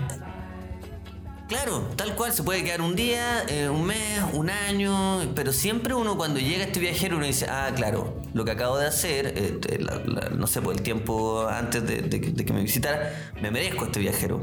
[1.48, 5.94] Claro, tal cual, se puede quedar un día, eh, un mes, un año, pero siempre
[5.94, 9.32] uno cuando llega este viajero uno dice, ah, claro, lo que acabo de hacer,
[9.78, 14.00] la- no sé, por el tiempo antes de, de que me visitara, me merezco este
[14.00, 14.40] viajero.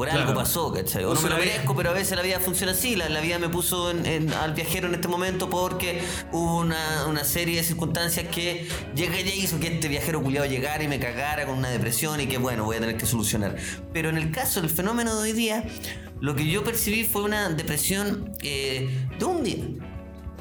[0.00, 0.22] Por Claro.
[0.28, 1.04] algo pasó, ¿cachai?
[1.04, 2.96] O no me lo merezco, pero a veces la vida funciona así.
[2.96, 6.00] La, la vida me puso en- en- al viajero en este momento porque
[6.32, 10.82] hubo una, una serie de circunstancias que llega ya hizo que este viajero culiado llegara
[10.82, 13.56] y me cagara con una depresión y que bueno, voy a tener que solucionar.
[13.92, 15.64] Pero en el caso del fenómeno de hoy día,
[16.18, 19.64] lo que yo percibí fue una depresión eh, de un día.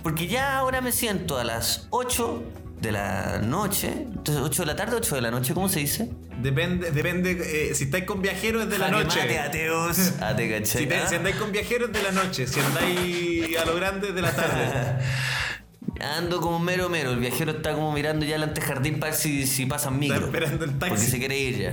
[0.03, 2.43] Porque ya ahora me siento a las 8
[2.81, 3.91] de la noche.
[3.91, 6.09] Entonces, 8 de la tarde, 8 de la noche, ¿cómo se dice?
[6.41, 9.19] Depende, depende eh, si estáis con viajeros es de la noche.
[9.19, 10.13] Mate, ateos.
[10.21, 10.79] Ah, te caché.
[10.79, 11.07] Si, te- ¿ah?
[11.07, 15.03] si andáis con viajeros de la noche, si andáis a lo grande de la tarde.
[16.17, 17.11] Ando como mero mero.
[17.11, 20.25] El viajero está como mirando ya el antejardín para ver si, si pasan micro.
[20.27, 20.95] esperando el taxi.
[20.95, 21.69] Porque se quiere ir ya.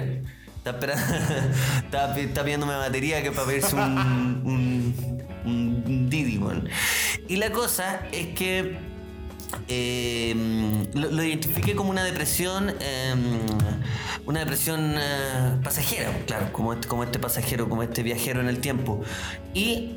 [0.58, 1.04] Está esperando.
[1.84, 3.82] está, está pidiéndome batería que para pedirse un,
[4.44, 6.68] un, un Didi, man.
[7.28, 8.76] Y la cosa es que
[9.68, 10.34] eh,
[10.94, 13.14] lo, lo identifiqué como una depresión, eh,
[14.26, 18.58] una depresión eh, pasajera, claro, como este, como este pasajero, como este viajero en el
[18.60, 19.02] tiempo.
[19.54, 19.96] Y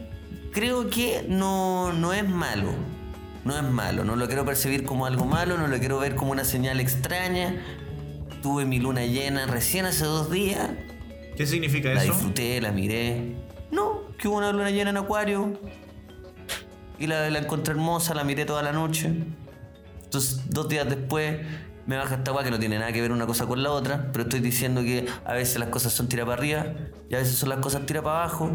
[0.51, 2.71] creo que no, no es malo,
[3.45, 6.31] no es malo, no lo quiero percibir como algo malo, no lo quiero ver como
[6.31, 7.55] una señal extraña.
[8.41, 10.69] Tuve mi luna llena recién hace dos días,
[11.35, 12.13] ¿Qué significa la eso?
[12.13, 13.35] disfruté, la miré.
[13.71, 15.57] No, que hubo una luna llena en Acuario.
[16.99, 19.13] Y la, la encontré hermosa, la miré toda la noche.
[20.03, 21.37] Entonces, dos días después,
[21.85, 24.09] me baja esta agua que no tiene nada que ver una cosa con la otra.
[24.11, 26.65] Pero estoy diciendo que a veces las cosas son tira para arriba
[27.09, 28.51] y a veces son las cosas tira para abajo.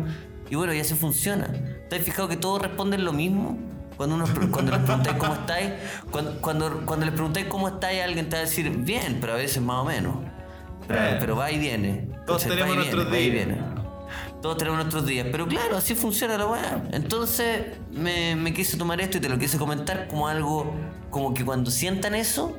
[0.50, 1.48] Y bueno, y así funciona.
[1.88, 3.58] ¿Te has fijado que todos responden lo mismo?
[3.96, 5.70] Cuando, uno, cuando les preguntáis cómo estáis,
[6.10, 9.36] cuando, cuando, cuando les preguntáis cómo estáis, alguien te va a decir bien, pero a
[9.36, 10.16] veces más o menos.
[10.88, 11.16] Pero, Eh.
[11.20, 12.08] pero va y viene.
[12.26, 12.58] Todos ¿cachai?
[12.58, 13.73] tenemos Va y viene, nuestros días.
[14.44, 15.26] Todos tenemos nuestros días.
[15.32, 16.82] Pero claro, así funciona la weá.
[16.92, 20.70] Entonces me, me quise tomar esto y te lo quise comentar como algo,
[21.08, 22.54] como que cuando sientan eso,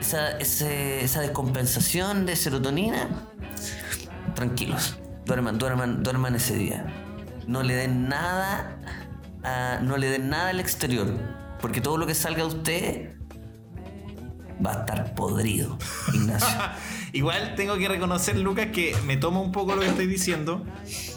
[0.00, 3.08] esa, ese- esa descompensación de serotonina,
[4.34, 4.98] tranquilos.
[5.24, 6.84] Duerman, duerman, duerman ese día.
[7.46, 8.76] No le den nada,
[9.44, 11.06] a- no le den nada al exterior.
[11.60, 13.10] Porque todo lo que salga de usted
[14.66, 15.78] va a estar podrido,
[16.12, 16.48] Ignacio.
[17.16, 20.62] Igual tengo que reconocer, Lucas, que me toma un poco lo que estoy diciendo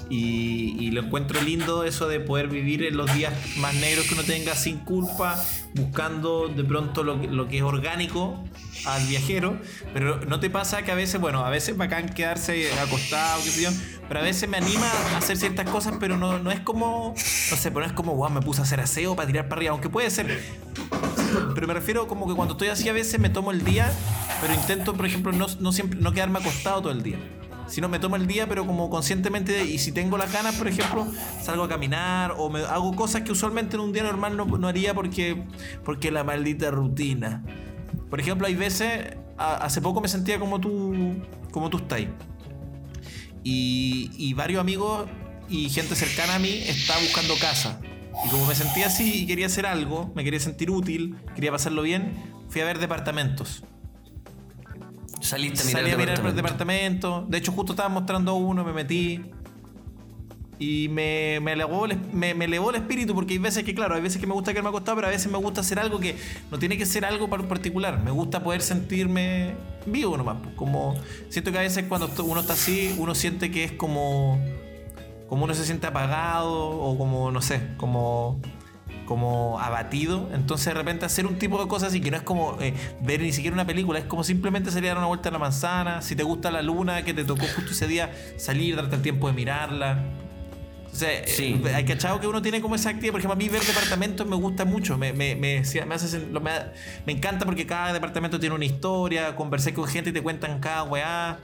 [0.10, 4.24] y, lo encuentro lindo eso de poder vivir en los días más negros que uno
[4.24, 5.44] tenga sin culpa,
[5.76, 8.42] buscando de pronto lo, que- es orgánico
[8.86, 9.60] al viajero.
[9.94, 13.68] Pero no te pasa que a veces, bueno, a veces es bacán quedarse acostado, qué
[14.08, 17.58] pero a veces me anima a hacer ciertas cosas, pero no, no es como, no
[17.58, 19.72] sé, pero no es como, wow, me puse a hacer aseo para tirar para arriba,
[19.74, 20.42] aunque puede ser.
[21.54, 23.92] Pero me refiero como que cuando estoy así a veces me tomo el día,
[24.42, 27.18] pero intento, por ejemplo, no, no siempre no quedarme acostado todo el día.
[27.68, 31.06] Sino me tomo el día, pero como conscientemente, y si tengo las ganas, por ejemplo,
[31.40, 34.68] salgo a caminar o me hago cosas que usualmente en un día normal no, no
[34.68, 35.44] haría porque,
[35.86, 37.44] porque la maldita rutina.
[38.10, 41.16] Por ejemplo, hay veces, a- hace poco me sentía como tú,
[41.52, 42.02] como tú estás.
[43.44, 45.08] Y, y varios amigos
[45.48, 47.80] y gente cercana a mí está buscando casa.
[48.26, 51.82] Y como me sentía así y quería hacer algo, me quería sentir útil, quería pasarlo
[51.82, 52.14] bien,
[52.50, 53.64] fui a ver departamentos.
[55.22, 57.26] Saliste a mirar Salí a mirar el departamento.
[57.28, 59.22] De hecho, justo estaban mostrando uno, me metí.
[60.62, 63.96] Y me, me, elevó el, me, me elevó el espíritu, porque hay veces que, claro,
[63.96, 66.18] hay veces que me gusta quedarme acostado, pero a veces me gusta hacer algo que
[66.52, 68.04] no tiene que ser algo par- particular.
[68.04, 69.56] Me gusta poder sentirme
[69.86, 70.38] vivo nomás.
[70.44, 70.96] pues, Como,
[71.30, 74.38] siento que a veces cuando uno está así, uno siente que es como.
[75.30, 78.42] Como uno se siente apagado o como, no sé, como
[79.10, 80.30] como abatido.
[80.34, 83.22] Entonces de repente hacer un tipo de cosas así que no es como eh, ver
[83.22, 86.04] ni siquiera una película, es como simplemente salir a dar una vuelta a la manzana.
[86.04, 89.26] Si te gusta la luna que te tocó justo ese día, salir, darte el tiempo
[89.28, 90.04] de mirarla.
[90.92, 91.60] O sea, eh, Sí.
[91.74, 93.14] hay cachado que uno tiene como esa actividad.
[93.14, 94.96] Por ejemplo, a mí ver departamentos me gusta mucho.
[94.98, 96.52] Me, me, me, hace me,
[97.08, 99.36] me encanta porque cada departamento tiene una historia.
[99.36, 101.40] Conversé con gente y te cuentan cada weá.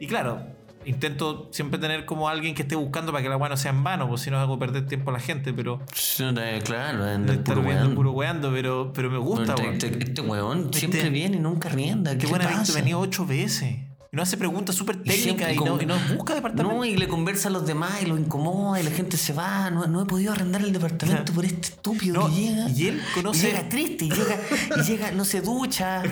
[0.00, 0.42] Y claro,
[0.88, 3.84] intento siempre tener como alguien que esté buscando para que la weá no sea en
[3.84, 5.80] vano, pues si no hago perder tiempo a la gente, pero
[6.18, 7.94] eh, Claro, de anda estar puro viendo weón.
[7.94, 9.74] puro weando, pero, pero me gusta, Este, weón.
[9.74, 12.12] este- este weón siempre Este- viene y nunca rienda.
[12.12, 12.72] Qué ¿Qué buena pasa?
[12.74, 13.76] venido ocho veces.
[14.10, 16.74] Y no hace preguntas súper técnicas y, no, y no busca departamento.
[16.76, 19.70] No, y le conversa a los demás y lo incomoda y la gente se va.
[19.70, 22.70] No, no he podido arrendar el departamento por este estúpido No, que llega.
[22.70, 24.40] y él conoce- Y llega triste, y llega,
[24.78, 26.02] y llega, no se ducha,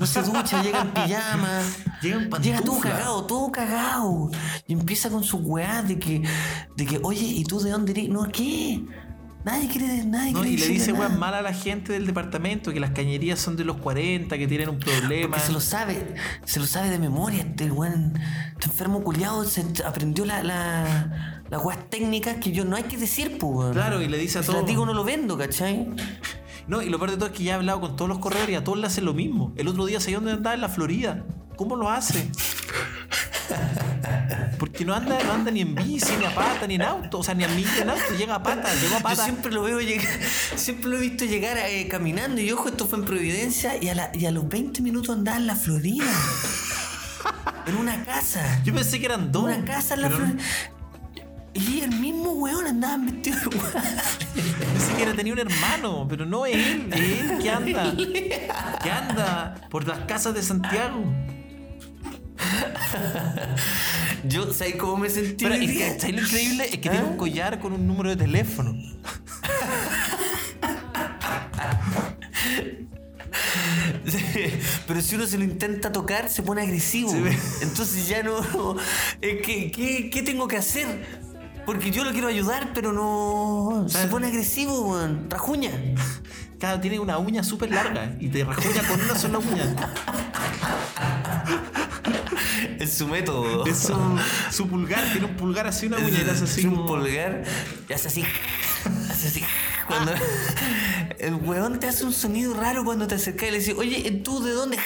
[0.00, 1.60] no se ducha, llega en pijama.
[2.02, 4.30] Llega en Llega todo cagado, todo cagado.
[4.66, 6.22] Y empieza con su weá de que,
[6.76, 8.08] de que, oye, ¿y tú de dónde eres?
[8.08, 8.80] No, ¿qué?
[9.48, 12.70] Nadie quiere, nadie No, quiere y le dice weón mal a la gente del departamento,
[12.70, 15.28] que las cañerías son de los 40, que tienen un problema.
[15.28, 17.40] Porque se lo sabe, se lo sabe de memoria.
[17.44, 18.12] Este weón,
[18.52, 22.98] este enfermo culiado, se aprendió la, la, las weas técnicas que yo no hay que
[22.98, 23.72] decir, pues.
[23.72, 24.68] Claro, y le dice a Si las todos.
[24.68, 25.88] digo, no lo vendo, ¿cachai?
[26.66, 28.50] No, y lo peor de todo es que ya he hablado con todos los corredores
[28.50, 29.54] y a todos le hacen lo mismo.
[29.56, 31.24] El otro día sabía dónde andaba en la Florida.
[31.56, 32.30] ¿Cómo lo hace?
[34.58, 37.18] Porque no anda, no anda ni en bici, ni a pata, ni en auto.
[37.18, 38.02] O sea, ni a mí ni en auto.
[38.18, 39.24] Llega a pata, llegó a Yo pata.
[39.24, 40.06] siempre lo veo llegar,
[40.56, 42.40] siempre lo he visto llegar eh, caminando.
[42.40, 45.36] Y ojo, esto fue en Providencia y a, la- y a los 20 minutos andaba
[45.38, 46.04] en la Florida.
[47.66, 48.60] en una casa.
[48.64, 49.44] Yo pensé que eran dos.
[49.44, 50.44] una casa en la pero Florida.
[51.54, 53.72] Y el mismo weón andaba vestido igual.
[54.74, 57.94] Ni siquiera tenía un hermano, pero no es él, es él que anda.
[58.82, 61.02] Que anda por las casas de Santiago.
[64.28, 65.44] Yo, ¿sabes cómo me sentí?
[65.44, 65.94] Pero hoy es día?
[65.94, 66.64] que, ¿sabes lo increíble?
[66.64, 66.92] Es que ¿Ah?
[66.92, 68.74] tiene un collar con un número de teléfono.
[74.86, 77.10] Pero si uno se lo intenta tocar, se pone agresivo.
[77.10, 77.22] Sí.
[77.62, 78.38] Entonces ya no.
[79.20, 80.86] Es que, ¿qué, qué tengo que hacer?
[81.66, 83.86] Porque yo lo quiero ayudar, pero no.
[83.88, 85.28] Se pone agresivo, weón.
[85.28, 85.70] Rajuña.
[86.58, 89.76] Claro, tiene una uña súper larga y te rajuña con una sola uña.
[92.80, 93.66] Es su método.
[93.66, 94.18] Es su,
[94.50, 96.66] su pulgar, tiene un pulgar así, una uña así.
[96.66, 97.42] Un como- pulgar
[97.88, 98.24] y hace así.
[99.10, 99.44] Hace así.
[99.86, 100.12] Cuando
[101.18, 104.42] el weón te hace un sonido raro cuando te acercas y le dices, oye, ¿tú
[104.42, 104.78] de dónde?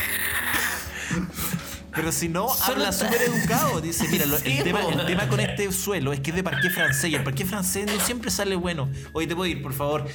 [1.94, 3.80] Pero si no, Solo habla súper educado.
[3.82, 4.90] Dice, mira, lo- Sí, el, tema, po.
[4.92, 7.86] el tema con este suelo es que es de parqué francés y el parqué francés
[7.86, 8.88] no siempre sale bueno.
[9.12, 10.06] Oye, te puedo ir, por favor.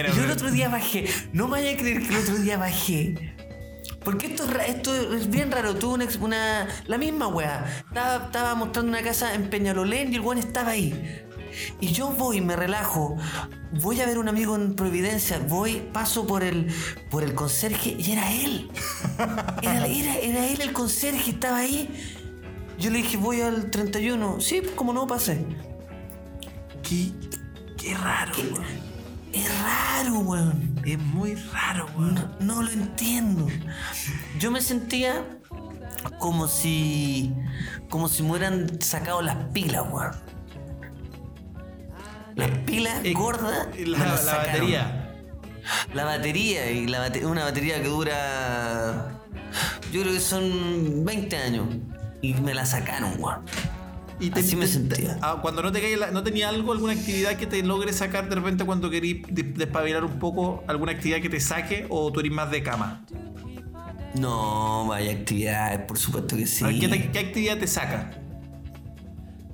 [0.00, 1.06] Bueno, yo el otro día bajé.
[1.32, 3.34] No me vaya a creer que el otro día bajé.
[4.04, 5.74] Porque esto esto es bien raro.
[5.74, 7.64] Tuve una, una- La misma weá.
[7.88, 11.24] Estaba, estaba mostrando una casa en Peñalolén y el weón estaba ahí.
[11.80, 13.16] Y yo voy, me relajo.
[13.82, 15.40] Voy a ver un amigo en Providencia.
[15.48, 16.72] Voy, paso por el,
[17.10, 18.70] por el conserje y era él.
[19.62, 21.88] Era, era, era él el conserje, estaba ahí.
[22.78, 24.40] Yo le dije, voy al 31.
[24.40, 25.44] Sí, como no pasé.
[26.88, 27.10] qué,
[27.76, 28.87] qué raro, weón.
[29.38, 30.80] Es raro, weón.
[30.84, 32.14] Es muy raro, weón.
[32.14, 33.46] No, no lo entiendo.
[34.38, 35.24] Yo me sentía
[36.18, 37.32] como si.
[37.88, 40.12] como si me hubieran sacado las pilas, weón.
[42.34, 43.68] Las pilas Eh, gordas.
[43.78, 44.46] La, la sacaron.
[44.46, 45.04] batería.
[45.92, 49.20] La batería, y la bate- una batería que dura.
[49.92, 51.66] Yo creo que son 20 años.
[52.22, 53.40] Y me la sacaron, weón.
[54.20, 55.16] Y Así me sentía.
[55.22, 58.28] ah, cuando no te cae la- no tenía algo, alguna actividad que te logre sacar
[58.28, 62.20] de repente cuando querís de- despabilar un poco, alguna actividad que te saque o tú
[62.20, 63.04] eres más de cama.
[64.14, 66.64] No, vaya actividades, por supuesto que sí.
[66.80, 68.10] ¿qué, te- qué actividad te saca?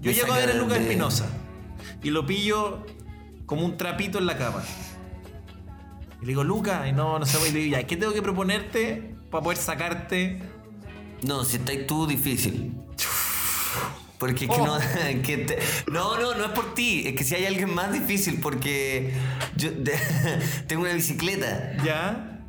[0.00, 1.26] Yo Me llego a ver a Lucas de- Espinosa
[2.02, 2.86] y lo pillo
[3.46, 4.62] como un trapito en la cama.
[6.22, 8.22] Y le digo, Lucas, y no, no sé, y le digo, ya, ¿qué tengo que
[8.22, 10.40] proponerte para poder sacarte?
[11.22, 12.72] No, si estáis tú, difícil.
[14.26, 14.66] Porque es que Oh.
[14.66, 14.78] no.
[15.22, 15.58] que te-
[15.92, 17.02] no, no, no es por ti.
[17.06, 19.12] Es que si hay alguien más difícil, porque
[19.56, 19.98] yo de-
[20.66, 21.76] tengo una bicicleta.
[21.84, 22.40] ¿Ya?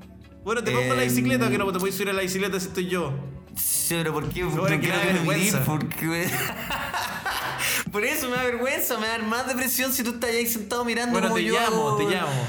[0.46, 2.68] Bueno, te pongo la Em, bicicleta, que no te puedes subir a la bicicleta si
[2.68, 3.14] estoy yo.
[3.56, 4.44] Sí, pero ¿por qué?
[4.44, 5.64] Ahora ¿Por que qué le no da quiero vergüenza.
[5.66, 6.26] Porque me-
[7.92, 11.12] Por eso me da vergüenza, me da más depresión si tú estás ahí sentado mirando
[11.14, 11.98] Bueno, como te yo llamo, hago.
[11.98, 12.48] te llamo.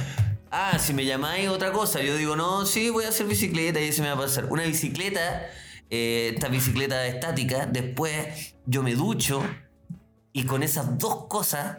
[0.51, 3.89] Ah, si me llamáis otra cosa, yo digo, no, sí, voy a hacer bicicleta y
[3.89, 4.47] eso me va a pasar.
[4.51, 5.47] Una bicicleta,
[5.91, 9.43] eh, esta bicicleta estática, después yo me ducho
[10.32, 11.78] y con esas dos cosas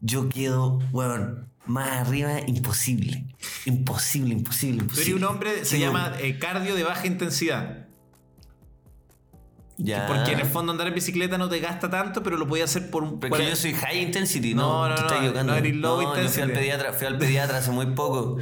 [0.00, 3.24] yo quedo, weón, más arriba imposible.
[3.64, 5.10] Imposible, imposible, imposible.
[5.10, 7.85] eres un hombre, se llama eh, cardio de baja intensidad.
[9.78, 10.06] Ya.
[10.06, 12.90] Porque en el fondo andar en bicicleta no te gasta tanto, pero lo podías hacer
[12.90, 13.20] por un...
[13.20, 16.42] Porque por- yo soy high intensity, No, no, no, te no, no low yo fui
[16.42, 18.38] al pediatra, fui al pediatra hace muy poco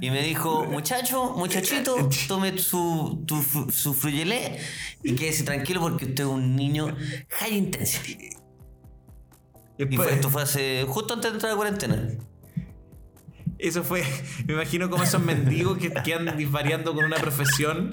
[0.00, 4.60] y me dijo, muchacho, muchachito, tome su, tu, su fruyelé
[5.02, 6.96] y quédese tranquilo porque usted es un niño
[7.40, 8.30] high intensity.
[9.78, 12.08] Y Después- fue- esto fue hace, justo antes de entrar a la cuarentena.
[13.58, 14.04] Eso fue,
[14.46, 17.90] me imagino como esos mendigos que quedan disvariando con una profesión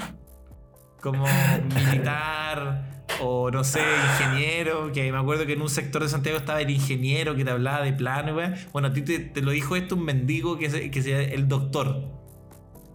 [1.05, 1.27] como
[1.75, 2.83] militar
[3.21, 6.69] o no sé, ingeniero, que me acuerdo que en un sector de Santiago estaba el
[6.71, 8.55] ingeniero que te hablaba de plano, weón.
[8.73, 11.47] Bueno, a ti te, te lo dijo esto un mendigo que es, que es el
[11.47, 12.09] doctor.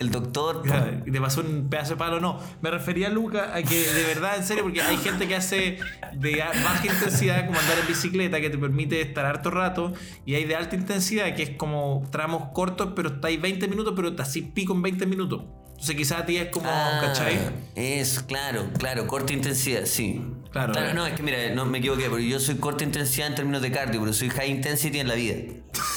[0.01, 0.63] El doctor,
[1.07, 2.21] Y te pasó un pedazo de palo.
[2.21, 5.37] No, me refería a Luca a que de verdad, en serio, porque hay gente que
[5.37, 5.79] hace
[6.15, 9.93] de baja intensidad, como andar en bicicleta, que te permite estar harto rato,
[10.27, 14.17] y hay de alta intensidad, que es como tramos cortos, pero estáis 20 minutos, pero
[14.17, 15.45] te así pico en 20 minutos.
[15.81, 17.39] Entonces quizás a ti es como, Ah, ¿cachai?
[17.75, 20.23] Es, claro, claro, corta intensidad, sí.
[20.53, 20.75] Claro.
[20.95, 23.73] no, es que mira, no me equivoqué, porque yo soy corta intensidad en términos de
[23.73, 25.37] cardio, pero soy high intensity en la vida.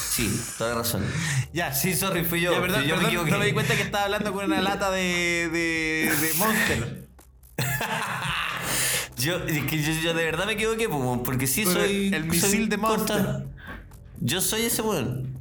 [0.09, 1.03] Sí, toda la razón.
[1.53, 2.53] Ya, Sí, sorry, fui yo.
[2.53, 3.31] Ya, perdón, yo me equivoqué.
[3.31, 7.07] no me di cuenta que estaba hablando con una lata de, de, de Monster.
[9.17, 12.11] Yo, es que yo, yo de verdad me equivoqué, pues, porque sí Pero soy.
[12.13, 13.13] el misil soy de corta.
[13.15, 13.47] Monster.
[14.19, 15.39] Yo soy ese weón.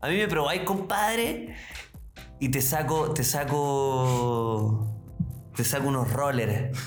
[0.00, 1.56] A mí me probáis, compadre,
[2.40, 4.94] y te saco, te saco.
[5.56, 6.78] Te saco unos rollers.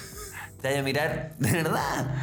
[0.61, 2.15] Te voy a mirar, de verdad.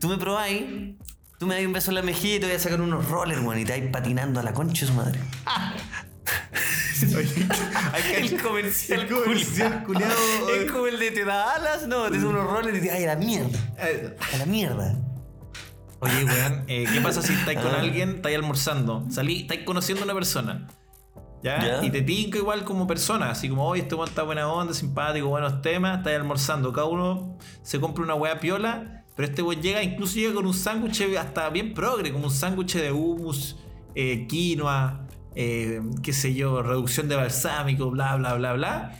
[0.00, 0.94] Tú me probáis,
[1.38, 3.40] tú me das un beso en la mejilla y te voy a sacar unos rollers,
[3.42, 5.20] weón, y te vais patinando a la concha de su madre.
[7.14, 7.46] Oye,
[7.92, 10.14] hay que- El comercial el comercial culiado.
[10.54, 13.04] Es como el de te da alas, no, te da unos roles y te ay,
[13.04, 13.58] a la mierda.
[13.78, 14.94] Eh, A la mierda.
[16.00, 17.80] Oye, weón, eh, ¿qué pasa si estáis con Ah.
[17.80, 20.66] alguien, estáis almorzando, salí, estáis conociendo a una persona?
[21.42, 21.84] ¿Ya?
[21.84, 25.28] Y te tinca igual como persona, así como, oye, este weón está buena onda, simpático,
[25.28, 26.72] buenos temas, estáis almorzando.
[26.72, 30.54] Cada uno se compra una weá piola, pero este weón llega, incluso llega con un
[30.54, 33.56] sándwich hasta bien progre, como un sándwich de hummus,
[33.94, 38.98] eh, quinoa, eh, qué sé yo, reducción de balsámico, bla, bla, bla, bla.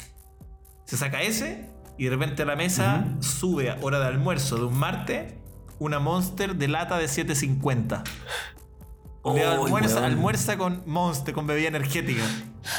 [0.85, 4.67] Se saca ese y de repente a la mesa sube a hora de almuerzo de
[4.67, 5.35] un martes
[5.79, 8.03] una Monster de lata de 7.50.
[9.29, 12.23] Oh, almuerza, con Monster, con bebida energética.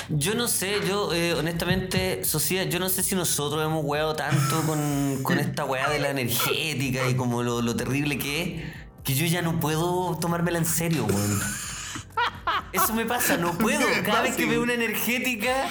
[0.07, 4.61] Yo no sé, yo eh, honestamente, Sociedad, yo no sé si nosotros hemos weado tanto
[4.61, 8.61] con, con esta weá de la energética y como lo, lo terrible que es,
[9.03, 11.41] que yo ya no puedo tomármela en serio, weón.
[12.71, 13.85] Eso me pasa, no puedo.
[14.05, 15.67] Cada vez que veo una energética,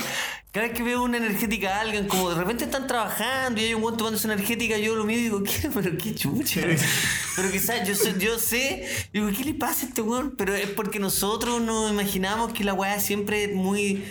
[0.56, 3.74] cada vez que veo una energética a alguien, como de repente están trabajando y hay
[3.74, 5.68] un weón tomándose energética, yo lo miro y digo, ¿qué?
[5.74, 6.62] Pero qué chucha.
[7.36, 10.34] Pero quizás yo, sé- yo sé, digo, ¿qué le pasa a este weón?
[10.34, 14.02] Pero es porque nosotros nos imaginamos que la weá siempre es muy.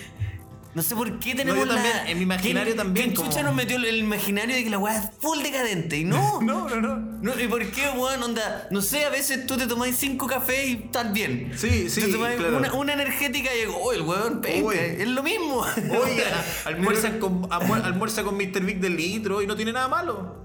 [0.76, 3.38] No sé por qué tenemos yo también, la- en mi imaginario ¿Quién- también, quién chucha
[3.38, 5.98] como- nos metió el, imaginario de que la weá es full decadente?
[5.98, 6.42] Y no.
[6.46, 7.16] No, no, no.
[7.22, 8.22] No, ¿Y por qué, weón?
[8.22, 11.54] Onda, no sé, a veces tú te tomás cinco cafés y estás bien.
[11.58, 12.58] Sí, sí, Te claro.
[12.58, 15.02] una, una energética y digo, oh, el weón, penca, Oye.
[15.02, 15.62] es lo mismo.
[16.04, 16.24] Oye,
[16.66, 18.62] almuerza con, almuer- almuerza con Mr.
[18.62, 20.45] Big del litro y no tiene nada malo.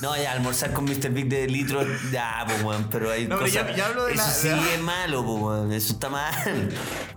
[0.00, 1.10] No, ya, almorzar con Mr.
[1.10, 3.66] Big de litro, ya, pues, weón, pero hay No, pero cosas...
[3.68, 6.68] ya- ya hablo de eso la- sí es malo, pues, weón, eso está mal.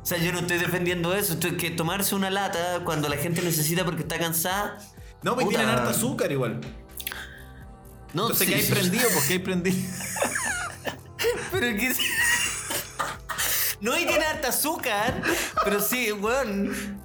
[0.01, 3.41] O sea, yo no estoy defendiendo eso, estoy que tomarse una lata cuando la gente
[3.41, 4.77] necesita porque está cansada...
[5.23, 6.59] No, pues tienen harta azúcar igual.
[8.13, 8.71] No, Entonces, sí, ¿qué hay sí.
[8.71, 9.09] prendido?
[9.13, 9.77] Pues que hay prendido.
[11.51, 11.95] Pero que...
[13.79, 15.21] No, y tiene harta azúcar,
[15.63, 16.99] pero sí, weón...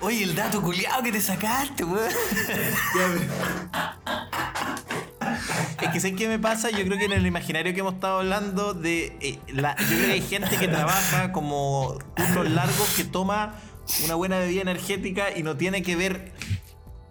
[0.00, 2.08] Oye, el dato culiado que te sacaste, weón.
[5.88, 8.20] Es que sé qué me pasa, yo creo que en el imaginario que hemos estado
[8.20, 13.54] hablando de eh, la, yo hay gente que trabaja como turnos largos que toma
[14.04, 16.32] una buena bebida energética y no tiene que ver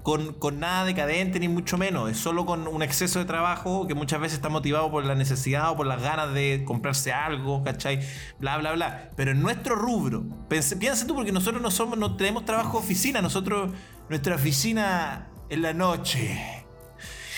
[0.04, 3.94] con, con nada decadente ni mucho menos, es solo con un exceso de trabajo que
[3.94, 8.00] muchas veces está motivado por la necesidad o por las ganas de comprarse algo, ¿cachai?
[8.40, 9.10] Bla, bla, bla.
[9.18, 12.86] Pero en nuestro rubro, pense- piensa tú porque nosotros no somos, no tenemos trabajo de
[12.86, 13.72] oficina, nosotros,
[14.08, 16.57] nuestra oficina en la noche.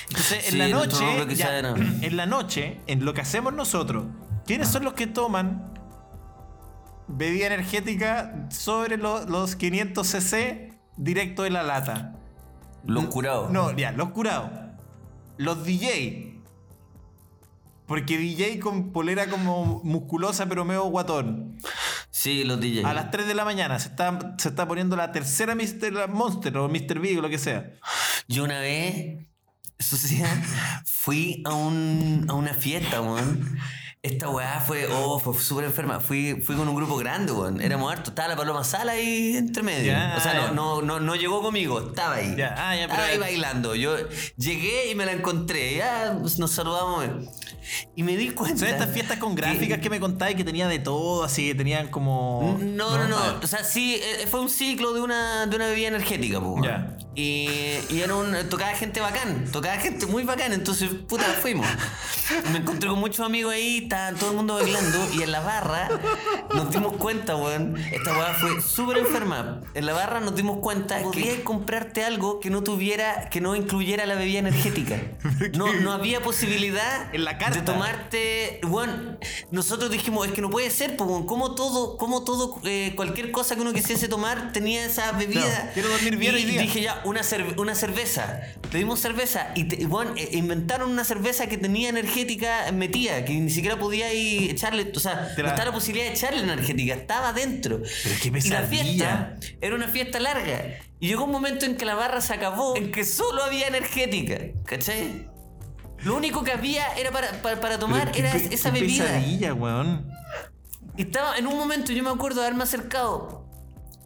[0.10, 1.60] Entonces, en la noche, ya,
[2.02, 4.06] en la noche, en lo que hacemos nosotros,
[4.46, 5.72] ¿quiénes son los que toman
[7.08, 12.16] bebida energética sobre lo- los 500 cc directo de la lata?
[12.86, 13.52] Los curados.
[13.52, 14.50] No, ya, los curados.
[15.38, 16.42] Los DJ.
[17.86, 21.58] Porque DJ con polera como musculosa pero medio guatón.
[22.12, 22.86] Sí, los DJs.
[22.86, 26.08] A las 3 de la mañana se está, se está poniendo la tercera Mr.
[26.10, 27.00] Monster o Mr.
[27.00, 27.72] Big o lo que sea.
[28.28, 29.26] Yo una vez,
[29.80, 30.36] sociedad,
[30.86, 33.58] fui a, un, a una fiesta, weón.
[34.02, 36.00] Esta weá fue, oh, fue súper enferma.
[36.00, 37.60] Fui, fui con un grupo grande, weón.
[37.60, 38.10] Éramos hartos.
[38.10, 39.92] Estaba la Paloma Sala ahí entre medio.
[39.92, 42.34] Ya, o sea, no, no, no, no llegó conmigo, estaba ahí.
[42.38, 43.76] Ya, ah, ya, estaba ahí bailando.
[43.76, 43.98] Yo
[44.38, 45.76] llegué y me la encontré.
[45.76, 47.30] Ya pues, nos saludamos.
[47.94, 48.60] Y me di cuenta.
[48.60, 51.90] Son estas fiestas con gráficas que, me contáis que tenía de todo, así que tenían
[51.90, 52.58] como.
[52.62, 53.40] No, no, no.
[53.44, 56.64] O sea, sí, eh, fue un ciclo de una, de una bebida energética, pues.
[56.64, 56.98] Ya.
[57.20, 58.34] Y, y era un.
[58.50, 59.46] Tocaba gente bacán.
[59.52, 60.54] Tocaba gente muy bacán.
[60.54, 61.68] Entonces, puta, fuimos.
[62.52, 65.00] Me encontré con muchos amigos ahí, estaban todo el mundo bailando.
[65.14, 65.90] Y en la barra
[66.56, 67.76] nos dimos cuenta, weón.
[67.78, 69.60] Esta weá fue súper enferma.
[69.74, 73.56] En la barra nos dimos cuenta que podías comprarte algo que no tuviera, que no
[73.56, 74.98] incluyera la bebida energética.
[75.58, 77.60] No, no había posibilidad En la carta.
[77.60, 78.60] de tomarte.
[78.64, 79.18] Bueno,
[79.52, 81.26] nosotros dijimos, es que no puede ser, pues, weón.
[81.26, 85.42] como todo, como todo, eh, cualquier cosa que uno quisiese tomar tenía esa bebida.
[85.42, 86.62] Claro, quiero dormir bien y hoy día.
[86.62, 88.42] dije ya, una, cer- una cerveza.
[88.72, 93.50] Pedimos cerveza y, te- bueno, eh, inventaron una cerveza que tenía energética metida, que ni
[93.50, 97.82] siquiera podía ir echarle, o sea, no estaba la posibilidad de echarle energética, estaba dentro.
[98.04, 98.68] Pero qué y la pesadilla.
[98.70, 100.64] fiesta era una fiesta larga.
[101.00, 104.38] Y llegó un momento en que la barra se acabó, en que solo había energética,
[104.66, 105.28] ¿cachai?
[106.04, 109.06] Lo único que había era para, para, para tomar era esa qué bebida.
[109.06, 110.10] pesadilla, weón.
[110.98, 113.49] Y estaba en un momento, yo me acuerdo de haberme acercado.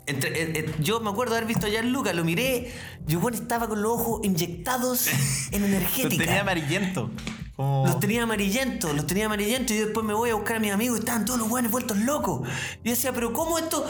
[0.06, 2.72] Entre, eh, eh, yo me acuerdo haber visto a Gianluca, lo miré.
[3.08, 5.08] Yo, bueno, estaba con los ojos inyectados
[5.52, 6.26] en Lo energética.
[6.26, 7.10] tenía amarillento.
[7.56, 10.98] Los tenía amarillentos, los tenía amarillentos y después me voy a buscar a mis amigos
[10.98, 12.48] y estaban todos los hueones vueltos locos.
[12.84, 13.86] Y yo decía, pero ¿cómo esto?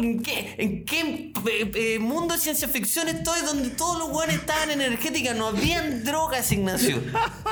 [0.00, 4.36] ¿En qué, en qué eh, eh, mundo de ciencia ficción estoy donde todos los hueones
[4.36, 5.36] estaban energéticas?
[5.36, 7.02] No habían drogas, Ignacio.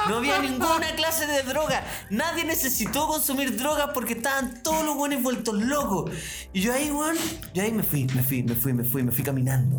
[0.09, 1.85] No había ninguna clase de droga.
[2.09, 6.11] Nadie necesitó consumir drogas porque estaban todos los hueones vueltos locos.
[6.55, 7.17] Y yo ahí, weón,
[7.53, 9.79] yo ahí me fui, me fui, me fui, me fui, me fui caminando.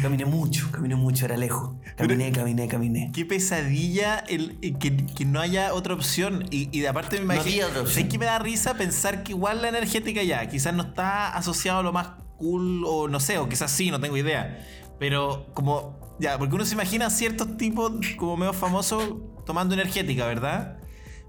[0.00, 1.74] Caminé mucho, caminé mucho, era lejos.
[1.96, 3.10] Caminé, caminé, caminé.
[3.12, 6.46] Qué pesadilla el, el que, que no haya otra opción.
[6.50, 7.66] Y, y de aparte me No imagino.
[7.66, 7.86] opción.
[7.88, 11.80] sé que me da risa pensar que igual la energética ya, quizás no está asociado
[11.80, 14.64] a lo más cool, o no sé, o quizás sí, no tengo idea.
[14.98, 16.00] Pero como.
[16.20, 19.02] Ya, porque uno se imagina ciertos tipos como medio famosos
[19.44, 20.78] tomando energética, ¿verdad?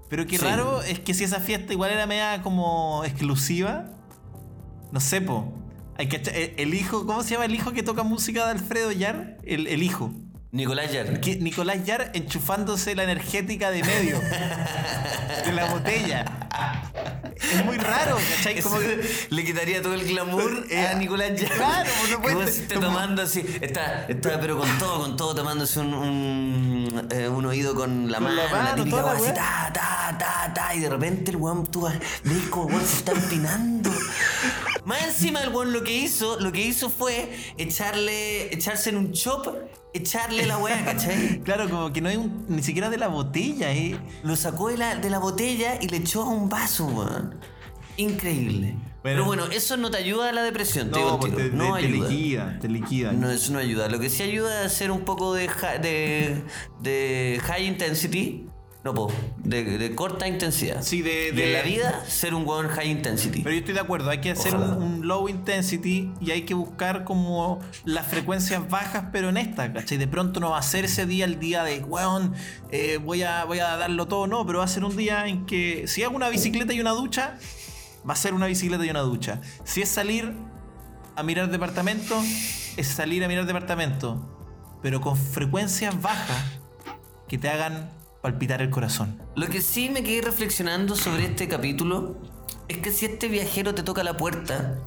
[0.08, 0.44] Pero qué Sí.
[0.44, 3.90] raro es que si esa fiesta igual era media como exclusiva.
[4.92, 5.52] No sé, po.
[5.96, 8.90] Hay que, el, el hijo, ¿cómo se llama el hijo que toca música de Alfredo
[8.92, 9.38] Yar?
[9.44, 10.12] El, el hijo.
[10.50, 11.20] Nicolás Yar.
[11.20, 16.24] Que Nicolás Yar enchufándose la energética de medio de la botella.
[17.36, 18.60] Es muy raro, ¿cachai?
[18.60, 21.50] Como que- le quitaría todo el glamour Eh, a Nicolás Yar.
[21.52, 23.44] claro, no puede Como ser- si esté tomando así.
[23.60, 28.18] Está, está pero con todo, con todo, tomándose un, un, eh, un oído con la
[28.18, 31.36] Con mano, la mano, toda la así, ta, ta, ta, ta, y de repente el
[31.36, 31.98] weón, tú ves
[32.50, 33.90] como weón se está empinando.
[34.84, 39.12] Más encima el weón lo que hizo, lo que hizo fue echarle, echarse en un
[39.12, 39.46] chop,
[39.94, 41.40] echarle la weá, ¿cachai?
[41.44, 43.98] Claro, como que no hay un- ni siquiera de la botella, ¿eh?
[44.22, 47.40] Lo sacó de la, de la botella y le echó a un vaso, weón.
[47.96, 48.76] Increíble.
[49.02, 51.50] Pero bueno, eso no te ayuda a la depresión, te digo No, pues tiro.
[51.50, 52.08] te, no te- te ayuda.
[52.08, 53.12] liquida, te liquida.
[53.12, 53.88] No, eso no ayuda.
[53.88, 55.46] Lo que sí ayuda es hacer un poco de,
[56.80, 58.46] de high intensity.
[58.84, 60.82] No, po, de, de corta intensidad.
[60.82, 63.40] Sí, de- Y de- en la vida, ser un weón high intensity.
[63.42, 67.04] Pero yo estoy de acuerdo, hay que hacer un low intensity y hay que buscar
[67.04, 69.96] como las frecuencias bajas, pero en esta, ¿cachai?
[69.96, 72.34] De pronto no va a ser ese día el día de, weón,
[72.70, 75.46] eh, voy, a, voy a darlo todo, no, pero va a ser un día en
[75.46, 77.38] que si hago una bicicleta y una ducha,
[78.06, 79.40] va a ser una bicicleta y una ducha.
[79.64, 80.34] Si es salir
[81.16, 82.20] a mirar departamento,
[82.76, 84.28] es salir a mirar departamento,
[84.82, 86.36] pero con frecuencias bajas
[87.28, 87.88] que te hagan
[88.24, 89.20] palpitar el corazón.
[89.36, 92.16] Lo que sí me quedé reflexionando sobre este capítulo
[92.68, 94.78] es que si este viajero te toca la puerta,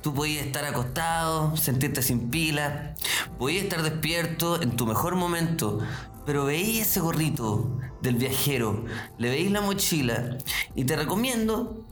[0.00, 2.94] tú podías estar acostado, sentirte sin pila,
[3.36, 5.80] podías estar despierto en tu mejor momento,
[6.24, 7.68] pero veis ese gorrito
[8.00, 8.84] del viajero,
[9.18, 10.38] le veis la mochila
[10.76, 11.84] y te recomiendo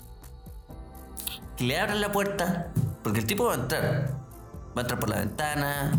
[1.57, 4.21] que le abras la puerta, porque el tipo va a entrar,
[4.69, 5.91] va a entrar por la ventana,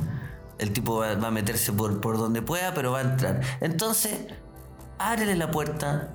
[0.59, 3.41] el tipo va, a meterse por, por donde pueda, pero va a entrar.
[3.59, 4.17] Entonces,
[4.97, 6.09] ábrele la puerta,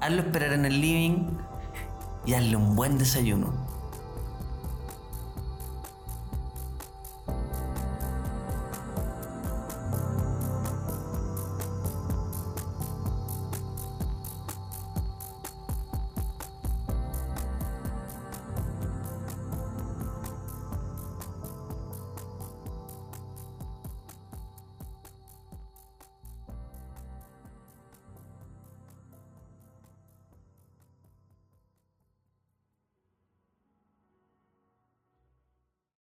[0.00, 1.28] hazlo esperar en el living
[2.26, 3.61] y hazle un buen desayuno.